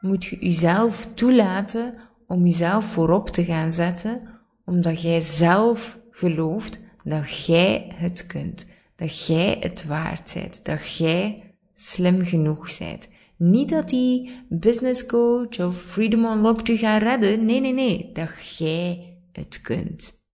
moet 0.00 0.24
je 0.24 0.44
jezelf 0.44 1.14
toelaten 1.14 1.94
om 2.26 2.44
jezelf 2.46 2.84
voorop 2.84 3.28
te 3.28 3.44
gaan 3.44 3.72
zetten, 3.72 4.40
omdat 4.64 5.00
jij 5.00 5.20
zelf 5.20 6.00
gelooft 6.10 6.80
dat 7.04 7.44
jij 7.46 7.92
het 7.94 8.26
kunt, 8.26 8.66
dat 8.96 9.26
jij 9.26 9.56
het 9.60 9.84
waard 9.84 10.34
bent, 10.34 10.64
dat 10.64 10.96
jij 10.96 11.54
slim 11.74 12.24
genoeg 12.24 12.78
bent. 12.78 13.10
Niet 13.42 13.68
dat 13.68 13.88
die 13.88 14.44
business 14.48 15.06
coach 15.06 15.60
of 15.60 15.82
Freedom 15.82 16.24
Unlocked 16.24 16.66
je 16.66 16.76
gaat 16.76 17.02
redden. 17.02 17.46
Nee, 17.46 17.60
nee, 17.60 17.72
nee. 17.72 18.12
Dat 18.12 18.56
jij 18.56 19.18
het 19.32 19.60
kunt. 19.60 20.24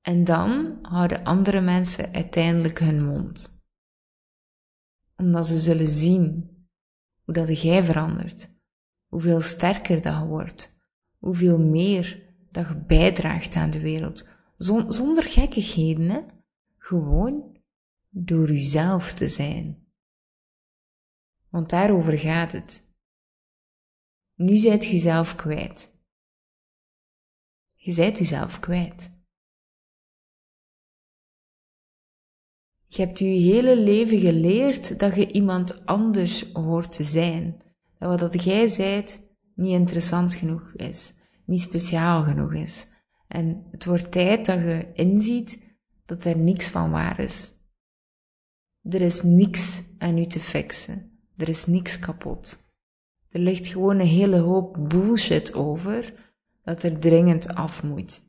En 0.00 0.24
dan 0.24 0.78
houden 0.82 1.24
andere 1.24 1.60
mensen 1.60 2.12
uiteindelijk 2.12 2.78
hun 2.78 3.04
mond. 3.04 3.62
Omdat 5.16 5.46
ze 5.46 5.58
zullen 5.58 5.86
zien 5.86 6.50
hoe 7.24 7.34
dat 7.34 7.60
jij 7.60 7.84
verandert, 7.84 8.50
hoeveel 9.06 9.40
sterker 9.40 10.02
dat 10.02 10.26
wordt, 10.26 10.80
hoeveel 11.18 11.58
meer 11.58 12.34
dat 12.50 12.68
je 12.68 12.84
bijdraagt 12.86 13.54
aan 13.54 13.70
de 13.70 13.80
wereld, 13.80 14.28
zonder 14.88 15.24
gekkigheden, 15.24 16.10
hè? 16.10 16.20
gewoon 16.78 17.56
door 18.08 18.52
jezelf 18.52 19.12
te 19.12 19.28
zijn. 19.28 19.87
Want 21.50 21.70
daarover 21.70 22.18
gaat 22.18 22.52
het. 22.52 22.86
Nu 24.34 24.56
zijt 24.56 24.84
je 24.84 24.90
jezelf 24.90 25.34
kwijt. 25.34 25.96
Je 27.74 27.92
zijt 27.92 28.18
jezelf 28.18 28.60
kwijt. 28.60 29.16
Je 32.86 33.02
hebt 33.02 33.18
je 33.18 33.24
hele 33.24 33.76
leven 33.76 34.18
geleerd 34.18 34.98
dat 34.98 35.14
je 35.14 35.32
iemand 35.32 35.86
anders 35.86 36.52
hoort 36.52 36.92
te 36.92 37.02
zijn. 37.02 37.62
Dat 37.98 38.20
wat 38.20 38.44
jij 38.44 38.68
zijt 38.68 39.28
niet 39.54 39.72
interessant 39.72 40.34
genoeg 40.34 40.72
is, 40.72 41.14
niet 41.44 41.60
speciaal 41.60 42.22
genoeg 42.22 42.52
is. 42.52 42.86
En 43.28 43.66
het 43.70 43.84
wordt 43.84 44.12
tijd 44.12 44.46
dat 44.46 44.58
je 44.58 44.90
inziet 44.92 45.76
dat 46.04 46.24
er 46.24 46.38
niks 46.38 46.70
van 46.70 46.90
waar 46.90 47.20
is. 47.20 47.52
Er 48.82 49.00
is 49.00 49.22
niks 49.22 49.82
aan 49.98 50.18
u 50.18 50.26
te 50.26 50.40
fixen. 50.40 51.17
Er 51.38 51.48
is 51.48 51.66
niks 51.66 51.98
kapot. 51.98 52.66
Er 53.30 53.40
ligt 53.40 53.66
gewoon 53.66 53.98
een 53.98 54.06
hele 54.06 54.38
hoop 54.38 54.76
bullshit 54.88 55.54
over 55.54 56.32
dat 56.62 56.82
er 56.82 56.98
dringend 56.98 57.48
af 57.48 57.82
moet. 57.82 58.20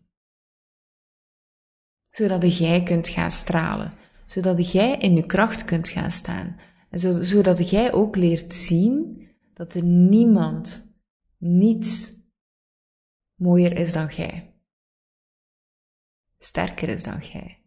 Zodat 2.10 2.58
jij 2.58 2.84
kunt 2.84 3.08
gaan 3.08 3.32
stralen 3.32 3.94
zodat 4.32 4.72
jij 4.72 4.98
in 4.98 5.16
je 5.16 5.26
kracht 5.26 5.66
kunt 5.66 5.90
gaan 5.90 6.12
staan. 6.12 6.56
En 6.90 7.24
zodat 7.26 7.70
jij 7.70 7.94
ook 7.94 8.16
leert 8.16 8.54
zien 8.54 9.28
dat 9.54 9.74
er 9.74 9.84
niemand, 9.84 10.94
niets 11.38 12.14
mooier 13.36 13.78
is 13.78 13.94
dan 13.94 14.08
jij. 14.08 14.54
Sterker 16.38 16.90
is 16.90 17.04
dan 17.04 17.20
jij. 17.20 17.59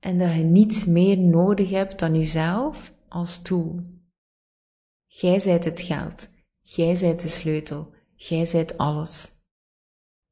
En 0.00 0.18
dat 0.18 0.34
je 0.34 0.42
niets 0.42 0.84
meer 0.84 1.18
nodig 1.18 1.70
hebt 1.70 1.98
dan 1.98 2.14
jezelf 2.14 2.94
als 3.08 3.42
tool. 3.42 3.82
Jij 5.06 5.38
zijt 5.38 5.64
het 5.64 5.80
geld. 5.80 6.28
Jij 6.60 6.94
zijt 6.94 7.22
de 7.22 7.28
sleutel. 7.28 7.94
Jij 8.14 8.46
zijt 8.46 8.78
alles. 8.78 9.36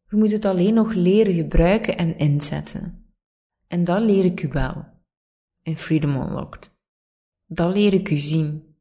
Je 0.09 0.17
moet 0.17 0.31
het 0.31 0.45
alleen 0.45 0.75
nog 0.75 0.95
leren 0.95 1.35
gebruiken 1.35 1.97
en 1.97 2.19
inzetten. 2.19 3.13
En 3.67 3.85
dat 3.85 4.03
leer 4.03 4.25
ik 4.25 4.43
u 4.43 4.49
wel. 4.49 4.85
In 5.63 5.77
Freedom 5.77 6.17
Unlocked. 6.17 6.71
Dat 7.47 7.73
leer 7.73 7.95
ik 7.95 8.11
u 8.11 8.19
zien. 8.19 8.77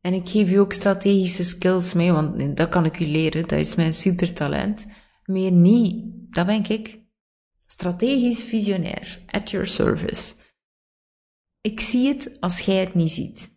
En 0.00 0.12
ik 0.12 0.28
geef 0.28 0.50
u 0.50 0.56
ook 0.56 0.72
strategische 0.72 1.44
skills 1.44 1.92
mee, 1.92 2.12
want 2.12 2.56
dat 2.56 2.68
kan 2.68 2.84
ik 2.84 3.00
u 3.00 3.06
leren. 3.06 3.48
Dat 3.48 3.58
is 3.58 3.74
mijn 3.74 3.92
supertalent. 3.92 4.86
Meer 5.24 5.52
niet. 5.52 6.04
Dat 6.34 6.46
ben 6.46 6.68
ik. 6.68 7.04
Strategisch 7.66 8.42
visionair. 8.42 9.22
At 9.26 9.50
your 9.50 9.66
service. 9.66 10.34
Ik 11.60 11.80
zie 11.80 12.08
het 12.08 12.40
als 12.40 12.60
jij 12.60 12.80
het 12.80 12.94
niet 12.94 13.10
ziet. 13.10 13.56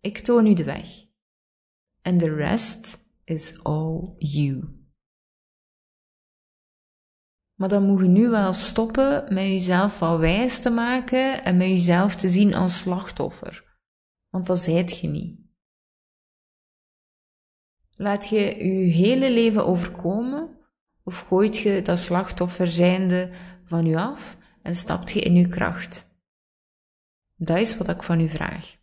Ik 0.00 0.18
toon 0.18 0.46
u 0.46 0.54
de 0.54 0.64
weg. 0.64 1.06
En 2.02 2.18
the 2.18 2.34
rest 2.34 2.98
is 3.24 3.62
all 3.62 4.14
you. 4.18 4.78
Maar 7.54 7.68
dan 7.68 7.86
moet 7.86 8.00
je 8.00 8.06
nu 8.06 8.28
wel 8.28 8.52
stoppen 8.52 9.34
met 9.34 9.44
jezelf 9.44 9.98
wel 9.98 10.18
wijs 10.18 10.60
te 10.60 10.70
maken 10.70 11.44
en 11.44 11.56
met 11.56 11.68
jezelf 11.68 12.16
te 12.16 12.28
zien 12.28 12.54
als 12.54 12.78
slachtoffer. 12.78 13.78
Want 14.28 14.46
dat 14.46 14.58
zijt 14.58 14.98
je 14.98 15.08
niet. 15.08 15.40
Laat 17.96 18.28
je 18.28 18.38
je 18.38 18.92
hele 18.92 19.30
leven 19.30 19.66
overkomen 19.66 20.59
of 21.10 21.26
gooit 21.28 21.58
je 21.58 21.82
dat 21.82 21.98
slachtoffer 21.98 22.66
zijnde 22.66 23.30
van 23.64 23.86
je 23.86 23.98
af 23.98 24.36
en 24.62 24.74
stapt 24.74 25.10
je 25.10 25.20
in 25.20 25.34
je 25.34 25.48
kracht? 25.48 26.08
Dat 27.36 27.58
is 27.58 27.76
wat 27.76 27.88
ik 27.88 28.02
van 28.02 28.20
u 28.20 28.28
vraag. 28.28 28.76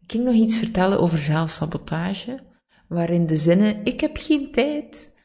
Ik 0.00 0.12
ging 0.12 0.24
nog 0.24 0.34
iets 0.34 0.58
vertellen 0.58 1.00
over 1.00 1.18
zelfsabotage, 1.18 2.44
waarin 2.88 3.26
de 3.26 3.36
zinnen 3.36 3.84
ik 3.84 4.00
heb 4.00 4.16
geen 4.16 4.52
tijd 4.52 5.16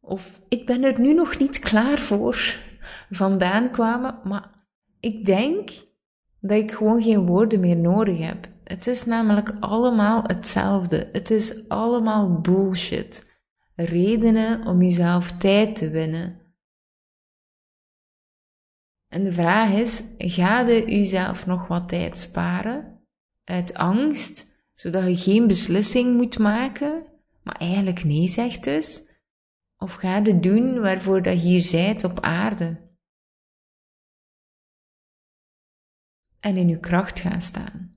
of 0.00 0.40
ik 0.48 0.66
ben 0.66 0.82
er 0.82 1.00
nu 1.00 1.14
nog 1.14 1.38
niet 1.38 1.58
klaar 1.58 1.98
voor 1.98 2.58
vandaan 3.10 3.70
kwamen, 3.70 4.20
maar 4.24 4.50
ik 5.00 5.24
denk 5.24 5.70
dat 6.40 6.58
ik 6.58 6.72
gewoon 6.72 7.02
geen 7.02 7.26
woorden 7.26 7.60
meer 7.60 7.76
nodig 7.76 8.18
heb. 8.18 8.48
Het 8.64 8.86
is 8.86 9.04
namelijk 9.04 9.52
allemaal 9.60 10.22
hetzelfde. 10.26 11.08
Het 11.12 11.30
is 11.30 11.68
allemaal 11.68 12.40
bullshit. 12.40 13.30
Redenen 13.74 14.66
om 14.66 14.82
jezelf 14.82 15.32
tijd 15.32 15.76
te 15.76 15.90
winnen. 15.90 16.40
En 19.08 19.24
de 19.24 19.32
vraag 19.32 19.70
is, 19.70 20.02
ga 20.18 20.60
je 20.60 20.84
jezelf 20.86 21.46
nog 21.46 21.66
wat 21.66 21.88
tijd 21.88 22.16
sparen 22.18 23.06
uit 23.44 23.74
angst, 23.74 24.52
zodat 24.74 25.04
je 25.04 25.16
geen 25.16 25.46
beslissing 25.46 26.16
moet 26.16 26.38
maken, 26.38 27.06
maar 27.42 27.56
eigenlijk 27.56 28.04
nee 28.04 28.28
zegt 28.28 28.64
dus? 28.64 29.10
Of 29.76 29.94
ga 29.94 30.16
je 30.16 30.40
doen 30.40 30.80
waarvoor 30.80 31.22
dat 31.22 31.42
je 31.42 31.48
hier 31.48 31.60
zijt 31.60 32.04
op 32.04 32.20
aarde? 32.20 32.90
En 36.40 36.56
in 36.56 36.68
je 36.68 36.80
kracht 36.80 37.20
gaan 37.20 37.40
staan. 37.40 37.91